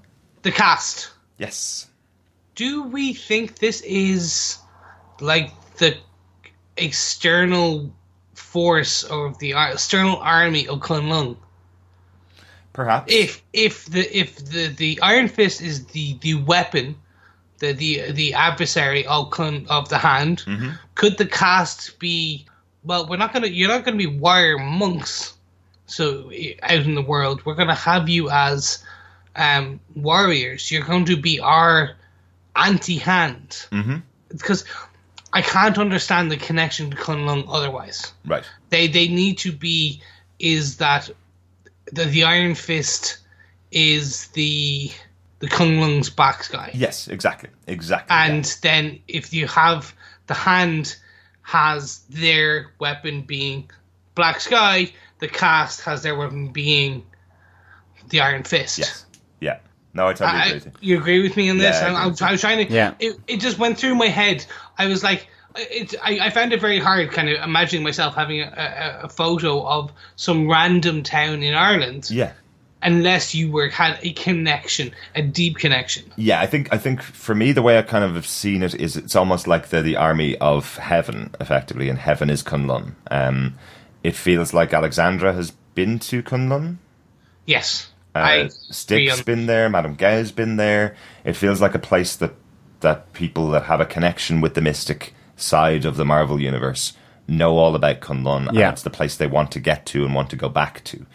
[0.44, 1.12] The cast.
[1.38, 1.88] Yes.
[2.56, 4.58] Do we think this is
[5.20, 5.98] like the
[6.78, 7.94] external
[8.34, 11.38] force of the external army of Kunlun?
[12.74, 13.12] Perhaps.
[13.12, 16.96] if if the if the the Iron Fist is the the weapon,
[17.60, 19.34] the the the adversary of
[19.70, 20.44] of the hand,
[20.96, 22.46] could the cast be?
[22.84, 23.48] Well, we're not gonna.
[23.48, 25.34] You're not gonna be wire monks.
[25.88, 26.32] So
[26.64, 28.84] out in the world, we're gonna have you as
[29.36, 30.70] um, warriors.
[30.72, 31.96] You're going to be our
[32.56, 33.50] anti-hand.
[33.72, 34.02] Mhm.
[34.30, 34.66] Because
[35.32, 38.44] I can't understand the connection to Kunlun otherwise Right.
[38.70, 40.02] they they need to be
[40.40, 41.10] is that
[41.92, 43.20] the, the Iron Fist
[43.72, 44.92] is the
[45.40, 47.50] the Kunlun's back guy, Yes, exactly.
[47.68, 48.16] Exactly.
[48.16, 49.94] and then if you have
[50.28, 50.98] the hand
[51.42, 53.70] has their weapon being
[54.16, 54.92] Black Sky.
[55.20, 57.06] The cast has their weapon being
[58.10, 58.80] the Iron Fist.
[58.80, 59.06] Yes.
[59.40, 59.60] Yeah.
[59.94, 60.54] No, I totally I, agree.
[60.56, 60.72] with you.
[60.82, 61.80] you agree with me on this?
[61.80, 62.74] Yeah, I I, I, agree was, I was trying to.
[62.74, 62.94] Yeah.
[63.00, 64.46] It, it just went through my head.
[64.78, 68.42] I was like, it, I, I found it very hard, kind of imagining myself having
[68.42, 72.34] a, a, a photo of some random town in Ireland, Yeah.
[72.84, 76.04] Unless you were had a connection, a deep connection.
[76.16, 78.76] Yeah, I think I think for me the way I kind of have seen it
[78.76, 82.94] is it's almost like the the army of heaven, effectively, and heaven is Kunlun.
[83.10, 83.56] Um,
[84.04, 86.78] it feels like Alexandra has been to Kunlun.
[87.46, 90.96] Yes, Uh, I agree Stick's on- been there, Madame Gao's been there.
[91.26, 92.34] It feels like a place that
[92.82, 96.94] that people that have a connection with the mystic side of the Marvel universe
[97.28, 98.70] know all about Kunlun, and Yeah.
[98.70, 101.06] it's the place they want to get to and want to go back to,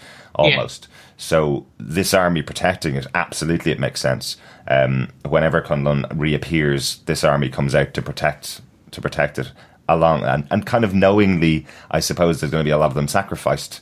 [0.42, 0.88] almost.
[1.16, 4.36] So this army protecting it, absolutely, it makes sense.
[4.68, 8.60] Um, whenever Kunlun reappears, this army comes out to protect
[8.92, 9.52] to protect it
[9.88, 12.94] along, and, and kind of knowingly, I suppose there's going to be a lot of
[12.94, 13.80] them sacrificed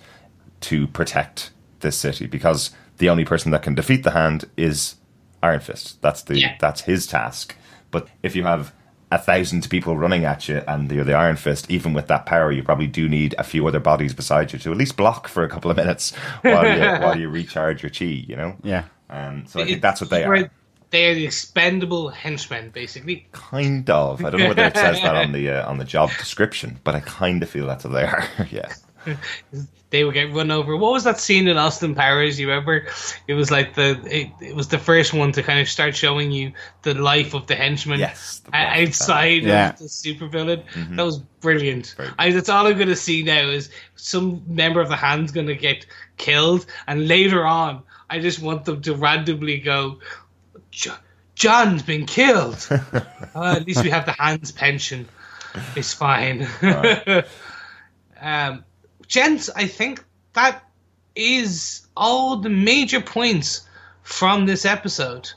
[0.61, 1.51] to protect
[1.81, 4.97] this city because the only person that can defeat the hand is
[5.43, 6.01] Iron Fist.
[6.03, 6.57] That's the Yeah.
[6.61, 7.57] that's his task.
[7.91, 8.73] But if you have
[9.11, 12.53] a thousand people running at you and you're the Iron Fist, even with that power,
[12.53, 15.43] you probably do need a few other bodies beside you to at least block for
[15.43, 18.05] a couple of minutes while you while you recharge your chi.
[18.05, 18.57] You know.
[18.63, 18.85] Yeah.
[19.09, 20.51] Um, so I think that's what they are.
[20.91, 23.29] They are the expendable henchmen, basically.
[23.31, 24.25] Kind of.
[24.25, 26.95] I don't know whether it says that on the uh, on the job description, but
[26.95, 28.27] I kind of feel that's what they are.
[28.51, 28.73] yeah.
[29.91, 30.77] They would get run over.
[30.77, 32.39] What was that scene in Austin Powers?
[32.39, 32.87] You remember?
[33.27, 36.31] It was like the it, it was the first one to kind of start showing
[36.31, 39.71] you the life of the henchman Yes, the outside Yeah.
[39.71, 40.65] of the supervillain.
[40.75, 40.95] Mm-hmm.
[40.97, 41.97] That was brilliant.
[42.19, 45.49] I, that's all I'm going to see now is some member of the hand's going
[45.49, 45.87] to get
[46.19, 49.99] killed, and later on, I just want them to randomly go,
[51.35, 53.01] "John's been killed." uh,
[53.57, 55.09] at least we have the hand's pension.
[55.75, 56.47] It's fine.
[58.21, 58.65] um,
[59.11, 60.03] gents, I think
[60.33, 60.63] that
[61.15, 63.69] is all the major points
[64.03, 65.31] from this episode.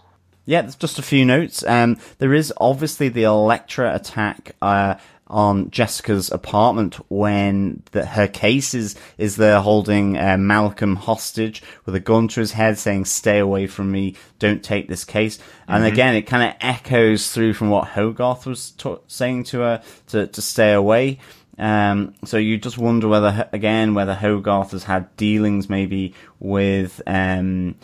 [0.45, 1.65] Yeah, there's just a few notes.
[1.65, 4.95] Um, there is obviously the Elektra attack uh,
[5.27, 11.95] on Jessica's apartment when the, her case is, is there holding uh, Malcolm hostage with
[11.95, 15.39] a gun to his head saying, stay away from me, don't take this case.
[15.67, 19.81] And again, it kind of echoes through from what Hogarth was ta- saying to her
[20.07, 21.19] to, to stay away.
[21.57, 27.75] Um, so you just wonder whether, again, whether Hogarth has had dealings maybe with, um,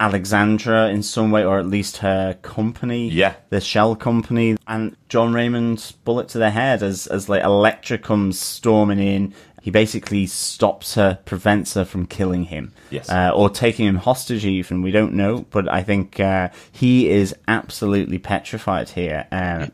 [0.00, 3.34] Alexandra in some way, or at least her company, Yeah.
[3.50, 8.38] the shell company, and John Raymond's bullet to the head as as like Elektra comes
[8.40, 9.32] storming in.
[9.60, 13.08] He basically stops her, prevents her from killing him, Yes.
[13.08, 14.44] uh, or taking him hostage.
[14.44, 19.26] Even we don't know, but I think uh, he is absolutely petrified here.
[19.30, 19.70] Um,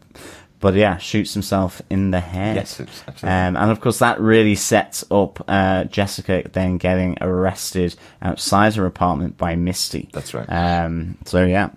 [0.60, 2.56] but yeah, shoots himself in the head.
[2.56, 3.28] Yes, absolutely.
[3.28, 8.86] Um, and of course, that really sets up uh, Jessica then getting arrested outside her
[8.86, 10.08] apartment by Misty.
[10.12, 10.46] That's right.
[10.48, 11.70] Um, so yeah,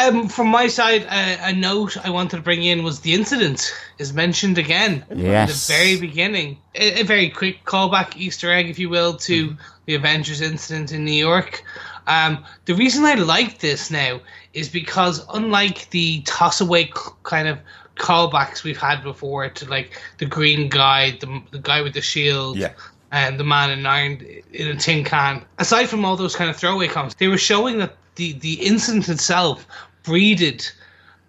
[0.00, 3.72] Um, from my side, uh, a note I wanted to bring in was the incident
[3.98, 5.50] is mentioned again Yes.
[5.50, 6.58] at the very beginning.
[6.74, 9.56] A, a very quick callback, Easter egg, if you will, to
[9.86, 11.62] the Avengers incident in New York.
[12.06, 14.20] Um, the reason I like this now
[14.52, 16.92] is because unlike the toss away c-
[17.24, 17.58] kind of
[17.96, 22.56] callbacks we've had before to like the green guy, the, the guy with the shield,
[22.56, 22.72] Yeah.
[23.10, 25.44] and the man in iron in a tin can.
[25.58, 29.08] Aside from all those kind of throwaway comments, they were showing that the the incident
[29.08, 29.66] itself
[30.02, 30.66] breeded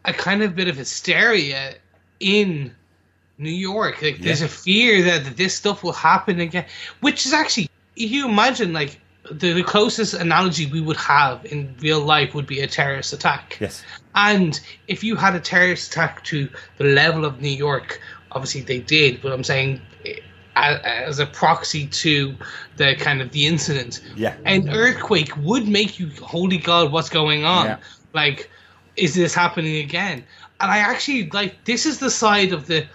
[0.05, 1.75] a kind of bit of hysteria
[2.19, 2.73] in
[3.37, 4.01] New York.
[4.01, 6.65] Like there's a fear that, that this stuff will happen again,
[7.01, 8.99] which is actually if you imagine like
[9.31, 13.57] the, the closest analogy we would have in real life would be a terrorist attack.
[13.59, 13.83] Yes.
[14.15, 18.01] And if you had a terrorist attack to the level of New York,
[18.31, 20.19] obviously they did, but I'm saying eh,
[20.55, 22.35] as a proxy to
[22.77, 24.35] the kind of the incident, Yeah.
[24.45, 27.65] an earthquake would make you, holy God, what's going on?
[27.65, 27.77] Yeah.
[28.13, 28.49] Like,
[28.95, 30.23] is this happening again?
[30.59, 32.87] And I actually like this is the side of the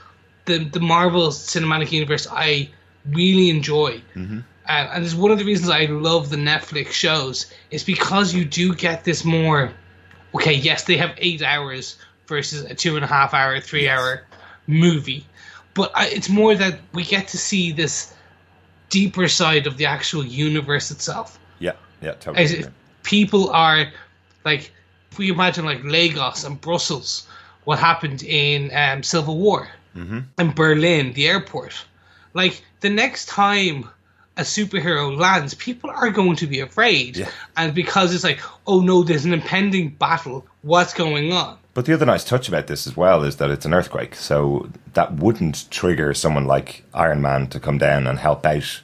[0.46, 2.68] the, the Marvel Cinematic Universe I
[3.10, 4.02] really enjoy.
[4.16, 4.40] Mm-hmm.
[4.68, 8.44] Uh, and it's one of the reasons I love the Netflix shows is because you
[8.44, 9.72] do get this more.
[10.34, 14.22] Okay, yes, they have eight hours versus a two and a half hour, three hour
[14.66, 15.26] movie,
[15.74, 18.14] but I, it's more that we get to see this
[18.88, 21.38] deeper side of the actual universe itself.
[21.58, 21.72] Yeah.
[22.00, 22.12] Yeah.
[22.12, 22.44] Totally.
[22.44, 22.68] As if
[23.02, 23.86] people are
[24.44, 24.72] like,
[25.10, 27.26] if we imagine like Lagos and Brussels,
[27.64, 29.68] what happened in um, Civil War
[30.38, 31.84] and Berlin, the airport.
[32.34, 33.88] Like the next time
[34.36, 37.28] a superhero lands, people are going to be afraid, Yeah.
[37.56, 41.58] and because it's like, oh no, there's an impending battle what's going on.
[41.74, 44.68] But the other nice touch about this as well is that it's an earthquake, so
[44.94, 48.80] that wouldn't trigger someone like Iron Man to come down and help out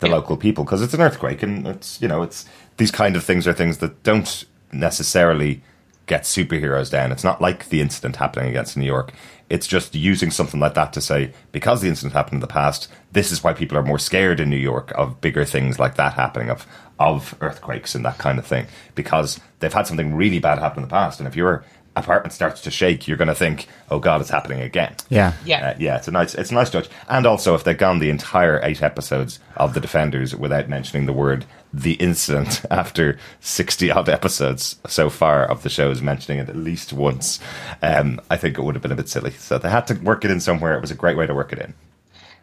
[0.00, 0.14] the Yeah.
[0.14, 2.44] local people because it's an earthquake, and it's you know it's
[2.76, 5.62] these kind of things are things that don't necessarily
[6.06, 7.12] get superheroes down.
[7.12, 9.12] It's not like the incident happening against New York.
[9.48, 12.88] It's just using something like that to say because the incident happened in the past,
[13.12, 16.14] this is why people are more scared in New York of bigger things like that
[16.14, 16.66] happening of
[16.98, 20.88] of earthquakes and that kind of thing because they've had something really bad happen in
[20.88, 21.64] the past, and if your
[21.96, 25.34] apartment starts to shake, you're going to think, "Oh God, it's happening again." Yeah.
[25.44, 25.70] Yeah.
[25.70, 26.88] Uh, yeah, it's a nice, it's a nice touch.
[27.08, 31.12] And also, if they'd gone the entire eight episodes of the Defenders without mentioning the
[31.12, 36.48] word "the incident" after sixty odd episodes so far of the show is mentioning it
[36.48, 37.40] at least once,
[37.82, 39.32] um, I think it would have been a bit silly.
[39.32, 40.76] So they had to work it in somewhere.
[40.76, 41.74] It was a great way to work it in.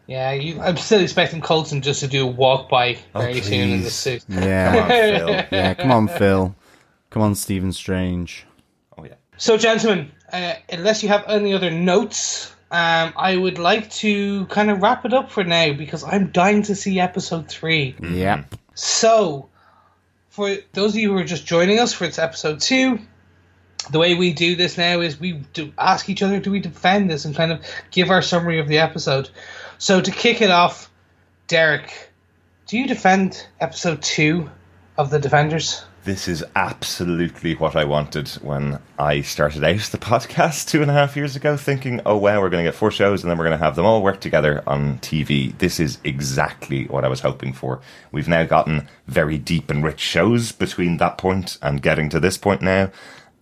[0.06, 3.82] Yeah, you, I'm still expecting Coulson just to do a walk by very soon in
[3.82, 4.24] the suit.
[4.28, 4.72] Yeah.
[4.72, 5.46] Come on, Phil.
[5.52, 5.74] yeah.
[5.74, 6.56] Come on, Phil.
[7.10, 8.44] Come on, Stephen Strange.
[8.98, 9.14] Oh yeah.
[9.36, 14.70] So, gentlemen, uh, unless you have any other notes, um, I would like to kind
[14.70, 17.94] of wrap it up for now because I'm dying to see episode three.
[18.00, 18.44] Yeah.
[18.82, 19.50] So,
[20.30, 22.98] for those of you who are just joining us for it's episode two,
[23.90, 27.10] the way we do this now is we do ask each other, do we defend
[27.10, 29.28] this, and kind of give our summary of the episode.
[29.76, 30.90] So, to kick it off,
[31.46, 32.10] Derek,
[32.68, 34.48] do you defend episode two
[34.96, 35.84] of The Defenders?
[36.02, 40.94] This is absolutely what I wanted when I started out the podcast two and a
[40.94, 43.44] half years ago, thinking, oh, wow, we're going to get four shows and then we're
[43.44, 45.56] going to have them all work together on TV.
[45.58, 47.82] This is exactly what I was hoping for.
[48.12, 52.38] We've now gotten very deep and rich shows between that point and getting to this
[52.38, 52.90] point now.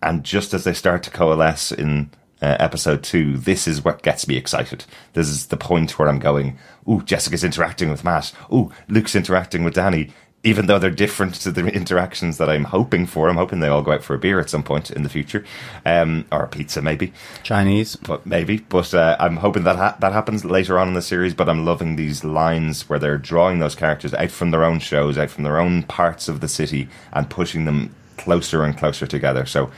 [0.03, 2.09] And just as they start to coalesce in
[2.41, 4.83] uh, episode two, this is what gets me excited.
[5.13, 6.57] This is the point where I'm going,
[6.89, 8.33] ooh, Jessica's interacting with Matt.
[8.51, 10.11] Ooh, Luke's interacting with Danny.
[10.41, 13.81] Even though they're different to the interactions that I'm hoping for, I'm hoping they all
[13.81, 15.43] go out for a beer at some point in the future,
[15.85, 17.11] um, or a pizza maybe
[17.43, 17.97] Chinese.
[17.97, 18.59] but maybe.
[18.59, 21.33] But uh, I'm hoping that ha- that happens later on in the series.
[21.33, 25.17] But I'm loving these lines where they're drawing those characters out from their own shows,
[25.17, 29.45] out from their own parts of the city, and pushing them closer and closer together.
[29.45, 29.71] So,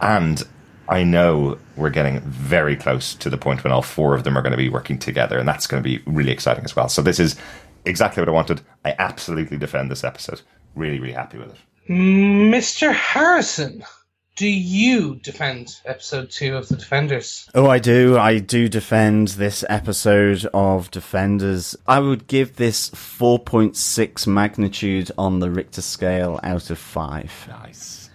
[0.00, 0.42] and
[0.88, 4.42] I know we're getting very close to the point when all four of them are
[4.42, 6.88] going to be working together, and that's going to be really exciting as well.
[6.88, 7.36] So this is
[7.86, 8.60] exactly what I wanted.
[8.84, 10.42] I absolutely defend this episode.
[10.74, 11.58] Really, really happy with it.
[11.88, 12.92] Mr.
[12.92, 13.84] Harrison,
[14.36, 17.48] do you defend episode two of The Defenders?
[17.54, 18.18] Oh, I do.
[18.18, 21.74] I do defend this episode of Defenders.
[21.86, 27.46] I would give this 4.6 magnitude on the Richter scale out of 5.
[27.48, 28.05] Nice.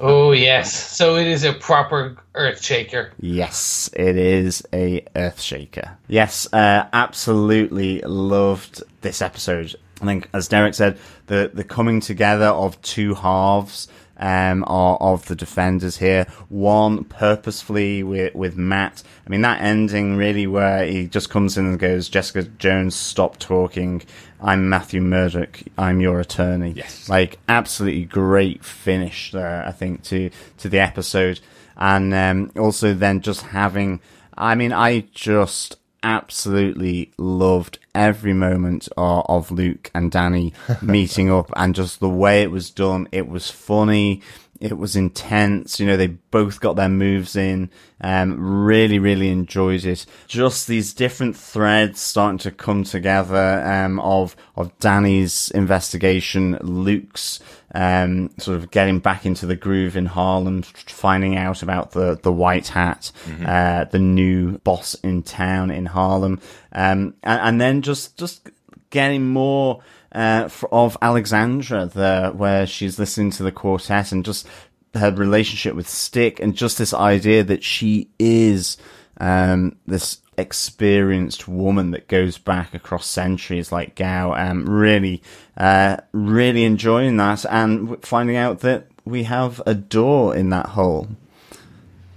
[0.00, 0.72] Oh, yes.
[0.96, 3.12] So it is a proper earth shaker.
[3.20, 5.96] Yes, it is a earth shaker.
[6.08, 9.74] Yes, uh, absolutely loved this episode.
[10.00, 13.88] I think, as Derek said, the the coming together of two halves
[14.18, 16.26] um, are, of the defenders here.
[16.48, 19.02] One purposefully with with Matt.
[19.26, 23.38] I mean, that ending really where he just comes in and goes, "Jessica Jones, stop
[23.38, 24.02] talking.
[24.40, 25.62] I'm Matthew Murdock.
[25.76, 27.08] I'm your attorney." Yes.
[27.08, 29.64] like absolutely great finish there.
[29.66, 31.40] I think to to the episode
[31.78, 34.00] and um, also then just having
[34.36, 41.50] i mean i just absolutely loved every moment of, of luke and danny meeting up
[41.56, 44.22] and just the way it was done it was funny
[44.60, 45.78] it was intense.
[45.78, 47.70] You know they both got their moves in.
[48.00, 50.06] Um, really really enjoyed it.
[50.26, 57.40] Just these different threads starting to come together um, of of danny's investigation luke's
[57.74, 62.32] um, sort of getting back into the groove in Harlem, finding out about the, the
[62.32, 63.12] white hat,
[63.44, 66.40] uh, the new boss in town in Harlem,
[66.72, 68.48] um, and, and then just, just
[68.90, 69.82] getting more,
[70.12, 74.46] uh, of Alexandra there, where she's listening to the quartet and just
[74.94, 78.78] her relationship with Stick and just this idea that she is,
[79.18, 84.32] um, this experienced woman that goes back across centuries like Gao.
[84.32, 85.22] Um, really,
[85.56, 91.08] uh, really enjoying that and finding out that we have a door in that hole.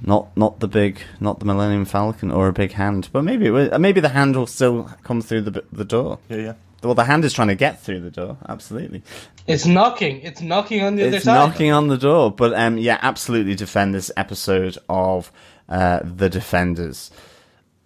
[0.03, 3.51] Not, not the big, not the Millennium Falcon or a big hand, but maybe, it
[3.51, 6.17] will, maybe the hand will still come through the the door.
[6.27, 6.53] Yeah, yeah.
[6.83, 8.37] Well, the hand is trying to get through the door.
[8.49, 9.03] Absolutely,
[9.47, 10.21] It's knocking.
[10.21, 11.35] It's knocking on the other it's side.
[11.35, 12.31] knocking on the door.
[12.31, 15.31] But um, yeah, absolutely defend this episode of
[15.69, 17.11] uh, the Defenders.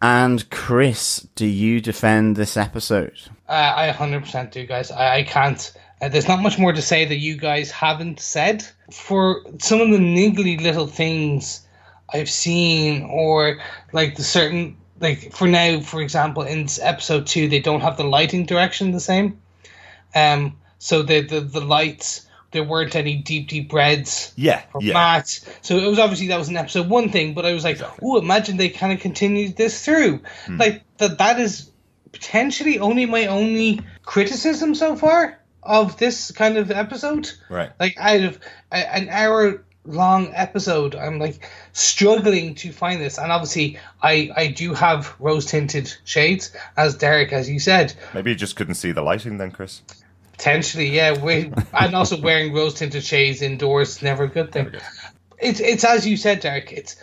[0.01, 3.17] And Chris, do you defend this episode?
[3.49, 4.91] Uh, I 100% do, guys.
[4.91, 5.73] I, I can't.
[6.01, 8.65] Uh, there's not much more to say that you guys haven't said.
[8.91, 11.65] For some of the niggly little things
[12.13, 13.57] I've seen, or
[13.93, 18.03] like the certain, like for now, for example, in episode two, they don't have the
[18.03, 19.41] lighting direction the same.
[20.13, 24.31] Um, so the, the the lights there weren't any deep deep reds.
[24.35, 24.93] Yeah, yeah.
[24.93, 25.27] Matt.
[25.61, 28.17] So it was obviously that was an episode one thing, but I was like, oh,
[28.17, 30.21] imagine they kind of continued this through.
[30.45, 30.57] Hmm.
[30.57, 31.69] Like that that is
[32.11, 37.29] potentially only my only criticism so far of this kind of episode.
[37.49, 37.71] Right.
[37.79, 38.39] Like out of
[38.71, 44.73] an hour long episode, I'm like struggling to find this, and obviously I I do
[44.73, 47.93] have rose tinted shades, as Derek, as you said.
[48.13, 49.81] Maybe you just couldn't see the lighting then, Chris.
[50.33, 51.17] Potentially, yeah.
[51.17, 54.71] We, and also wearing rose tinted shades indoors is never a good thing.
[55.39, 56.71] It's it's as you said, Derek.
[56.71, 56.95] It's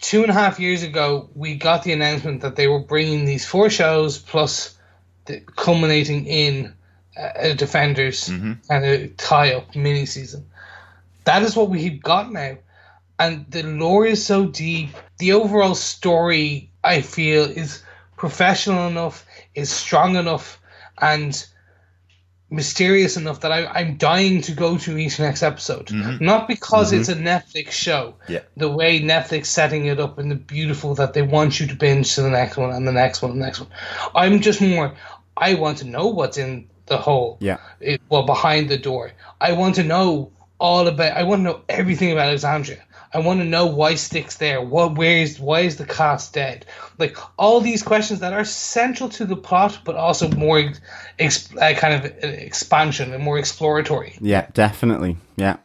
[0.00, 3.44] two and a half years ago we got the announcement that they were bringing these
[3.44, 4.76] four shows plus
[5.26, 6.74] the, culminating in
[7.16, 8.52] a, a Defenders mm-hmm.
[8.70, 10.46] and a tie up mini season.
[11.24, 12.58] That is what we've got now,
[13.18, 14.90] and the lore is so deep.
[15.18, 17.82] The overall story, I feel, is
[18.16, 20.60] professional enough, is strong enough,
[20.98, 21.46] and
[22.50, 25.86] mysterious enough that I, I'm dying to go to each next episode.
[25.86, 26.24] Mm-hmm.
[26.24, 27.26] Not because it's a mm-hmm.
[27.26, 28.16] Netflix show.
[28.28, 28.40] Yeah.
[28.56, 32.14] The way Netflix setting it up and the beautiful that they want you to binge
[32.16, 33.70] to the next one and the next one and the next one.
[34.14, 34.94] I'm just more.
[35.36, 37.38] I want to know what's in the hole.
[37.40, 37.58] Yeah.
[37.78, 39.12] It, well, behind the door.
[39.40, 41.16] I want to know all about.
[41.16, 42.82] I want to know everything about Alexandria.
[43.12, 44.62] I want to know why Stick's there.
[44.62, 46.64] What, where is, why is the cast dead?
[46.96, 50.72] Like all these questions that are central to the plot, but also more
[51.18, 54.16] ex, uh, kind of uh, expansion and more exploratory.
[54.20, 55.16] Yeah, definitely.
[55.36, 55.56] Yeah.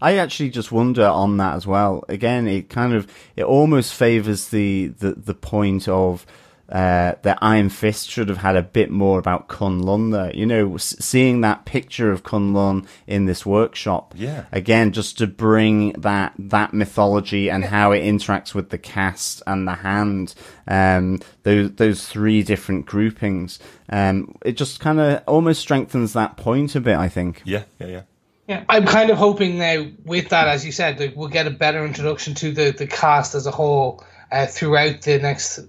[0.00, 2.04] I actually just wonder on that as well.
[2.08, 6.24] Again, it kind of it almost favors the the, the point of
[6.70, 10.34] uh, that Iron Fist should have had a bit more about Kunlun there.
[10.34, 14.14] You know, s- seeing that picture of Kunlun in this workshop.
[14.16, 14.44] Yeah.
[14.52, 19.66] Again, just to bring that that mythology and how it interacts with the cast and
[19.66, 20.34] the hand.
[20.66, 23.58] Um, those those three different groupings.
[23.88, 26.96] Um, it just kind of almost strengthens that point a bit.
[26.98, 27.42] I think.
[27.44, 28.02] Yeah, yeah, yeah.
[28.46, 31.50] Yeah, I'm kind of hoping now with that, as you said, that we'll get a
[31.50, 34.02] better introduction to the, the cast as a whole
[34.32, 35.60] uh, throughout the next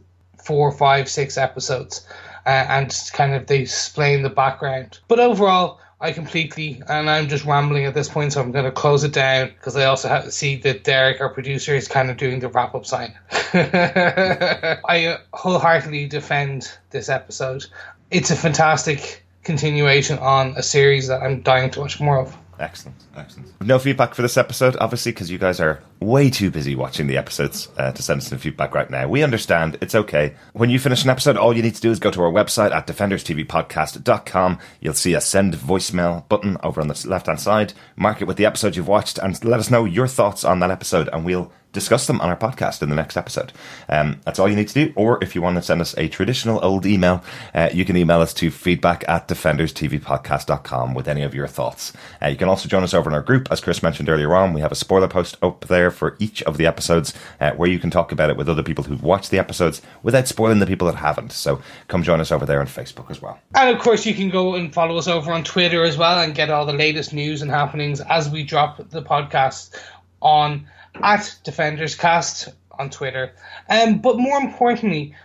[0.49, 2.07] four, five, six episodes,
[2.47, 4.97] uh, and kind of they explain the background.
[5.07, 8.71] But overall, I completely, and I'm just rambling at this point, so I'm going to
[8.71, 12.09] close it down because I also have to see that Derek, our producer, is kind
[12.09, 13.13] of doing the wrap up sign.
[13.53, 17.67] I uh, wholeheartedly defend this episode.
[18.09, 22.35] It's a fantastic continuation on a series that I'm dying to watch more of.
[22.59, 23.61] Excellent, excellent.
[23.61, 27.17] No feedback for this episode, obviously, because you guys are way too busy watching the
[27.17, 29.07] episodes uh, to send us some feedback right now.
[29.07, 30.35] We understand, it's okay.
[30.53, 32.71] When you finish an episode, all you need to do is go to our website
[32.71, 34.59] at defenderstvpodcast.com.
[34.79, 37.73] You'll see a send voicemail button over on the left hand side.
[37.95, 40.71] Mark it with the episode you've watched and let us know your thoughts on that
[40.71, 43.53] episode, and we'll discuss them on our podcast in the next episode.
[43.87, 44.93] Um, that's all you need to do.
[44.95, 48.21] Or if you want to send us a traditional old email, uh, you can email
[48.21, 51.93] us to feedback at defenderstvpodcast.com with any of your thoughts.
[52.21, 53.47] Uh, you can also join us over in our group.
[53.51, 56.57] As Chris mentioned earlier on, we have a spoiler post up there for each of
[56.57, 59.39] the episodes uh, where you can talk about it with other people who've watched the
[59.39, 61.31] episodes without spoiling the people that haven't.
[61.31, 63.39] So come join us over there on Facebook as well.
[63.55, 66.33] And of course, you can go and follow us over on Twitter as well and
[66.33, 69.75] get all the latest news and happenings as we drop the podcast
[70.21, 70.67] on
[71.01, 73.33] at Defenders Cast on Twitter.
[73.69, 75.15] Um, but more importantly,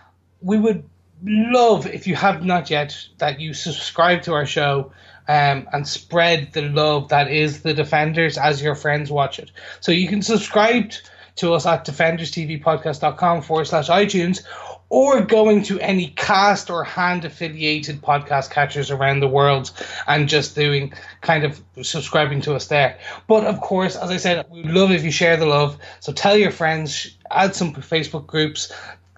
[0.41, 0.85] we would
[1.25, 4.93] love if you have not yet that you subscribe to our show
[5.29, 9.51] um, and spread the love that is the Defenders as your friends watch it.
[9.81, 10.93] So you can subscribe
[11.37, 14.43] to us at defenderstvpodcast.com forward slash iTunes
[14.89, 19.73] or going to any cast or hand affiliated podcast catchers around the world
[20.07, 22.99] and just doing kind of subscribing to us there.
[23.27, 25.79] But of course, as I said, we love if you share the love.
[26.01, 28.73] So tell your friends, add some Facebook groups,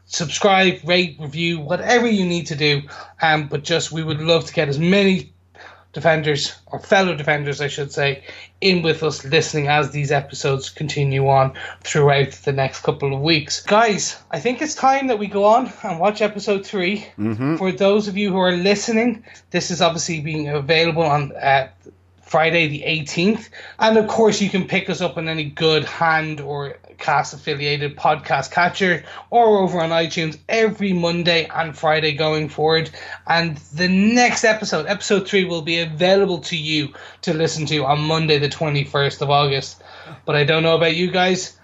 [0.06, 2.82] subscribe, rate, review, whatever you need to do.
[3.20, 5.34] Um, but just we would love to get as many
[5.96, 8.22] defenders or fellow defenders, I should say,
[8.60, 13.62] in with us listening as these episodes continue on throughout the next couple of weeks.
[13.62, 17.06] Guys, I think it's time that we go on and watch episode 3
[17.56, 21.68] For those of you who are listening, this is obviously being available on uh,
[22.20, 23.48] Friday the 18th.
[23.78, 27.96] And of course, you can pick us up on any good hand or cast affiliated
[27.96, 32.90] podcast catcher or over on iTunes every Monday and Friday going forward.
[33.26, 38.00] And the next episode, episode 3, will be available to you to listen to on
[38.00, 39.82] Monday, the 21st of August.
[40.24, 41.58] But I don't know about you guys.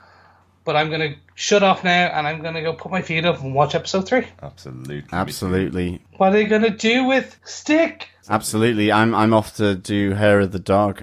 [0.64, 3.24] But I'm going to shut off now and I'm going to go put my feet
[3.24, 4.26] up and watch episode 3.
[4.42, 5.02] Absolutely.
[5.12, 6.00] Absolutely.
[6.16, 8.08] What are they going to do with Stick?
[8.30, 8.92] Absolutely.
[8.92, 11.02] I'm I'm off to do Hair of the Dog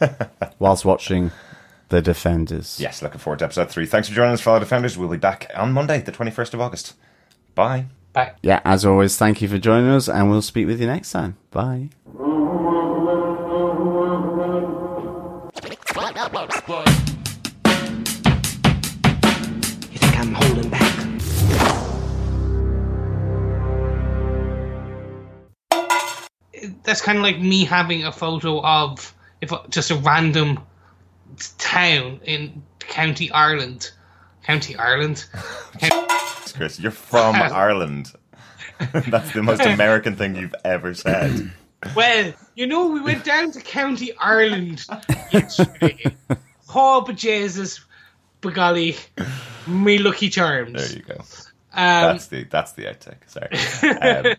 [0.58, 1.32] whilst watching
[1.88, 2.78] The Defenders.
[2.80, 3.86] Yes, looking forward to episode three.
[3.86, 4.96] Thanks for joining us, fellow defenders.
[4.96, 6.94] We'll be back on Monday, the 21st of August.
[7.54, 7.86] Bye.
[8.12, 8.32] Bye.
[8.42, 11.36] Yeah, as always, thank you for joining us, and we'll speak with you next time.
[11.50, 11.90] Bye.
[19.90, 20.94] You think I'm holding back?
[26.84, 30.60] That's kind of like me having a photo of if just a random
[31.58, 33.90] town in County Ireland.
[34.44, 35.24] County Ireland.
[35.78, 36.06] County-
[36.54, 38.12] Chris, you're from Ireland.
[38.92, 41.50] That's the most American thing you've ever said.
[41.94, 44.84] well, you know, we went down to County Ireland
[45.32, 46.14] yesterday.
[46.74, 47.80] Oh, but Jesus,
[48.40, 48.96] begolly,
[49.66, 50.72] me lucky charms.
[50.72, 51.14] There you go.
[51.16, 53.28] Um, That's the that's the outtake.
[53.28, 54.28] Sorry.
[54.28, 54.36] Um,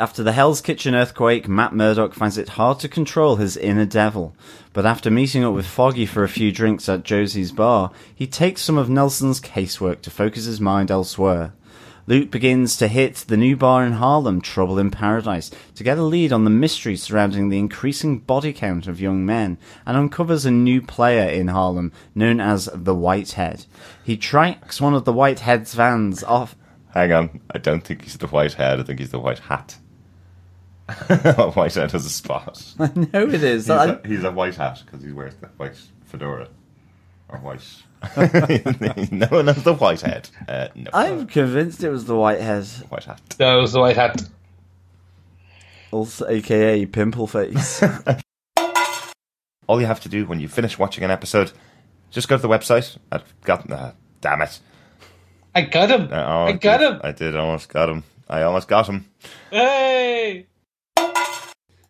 [0.00, 4.34] After the Hell's Kitchen earthquake, Matt Murdock finds it hard to control his inner devil.
[4.72, 8.62] But after meeting up with Foggy for a few drinks at Josie's bar, he takes
[8.62, 11.52] some of Nelson's casework to focus his mind elsewhere.
[12.06, 16.02] Luke begins to hit the new bar in Harlem, Trouble in Paradise, to get a
[16.02, 20.50] lead on the mystery surrounding the increasing body count of young men, and uncovers a
[20.50, 23.66] new player in Harlem known as the Whitehead.
[24.02, 26.56] He tracks one of the Whitehead's vans off
[26.94, 27.40] hang on.
[27.50, 28.80] I don't think he's the Whitehead.
[28.80, 29.76] I think he's the white hat.
[31.54, 32.62] white head has a spot.
[32.78, 33.64] I know it is.
[33.66, 36.48] He's, I- a, he's a white hat because he wears the white fedora
[37.28, 37.62] or white.
[39.12, 40.28] no one has the white head.
[40.48, 43.20] Uh, no, I'm convinced it was the Whitehead, white hat.
[43.38, 44.22] No, it was the white hat.
[45.90, 47.82] also aka Pimple Face.
[49.66, 51.52] All you have to do when you finish watching an episode,
[52.10, 52.96] just go to the website.
[53.12, 53.70] I've got.
[53.70, 54.58] Uh, damn it!
[55.54, 56.08] I got him.
[56.12, 56.90] I, I got did.
[56.92, 57.00] him.
[57.04, 58.02] I did almost got him.
[58.28, 59.04] I almost got him.
[59.50, 60.46] Hey!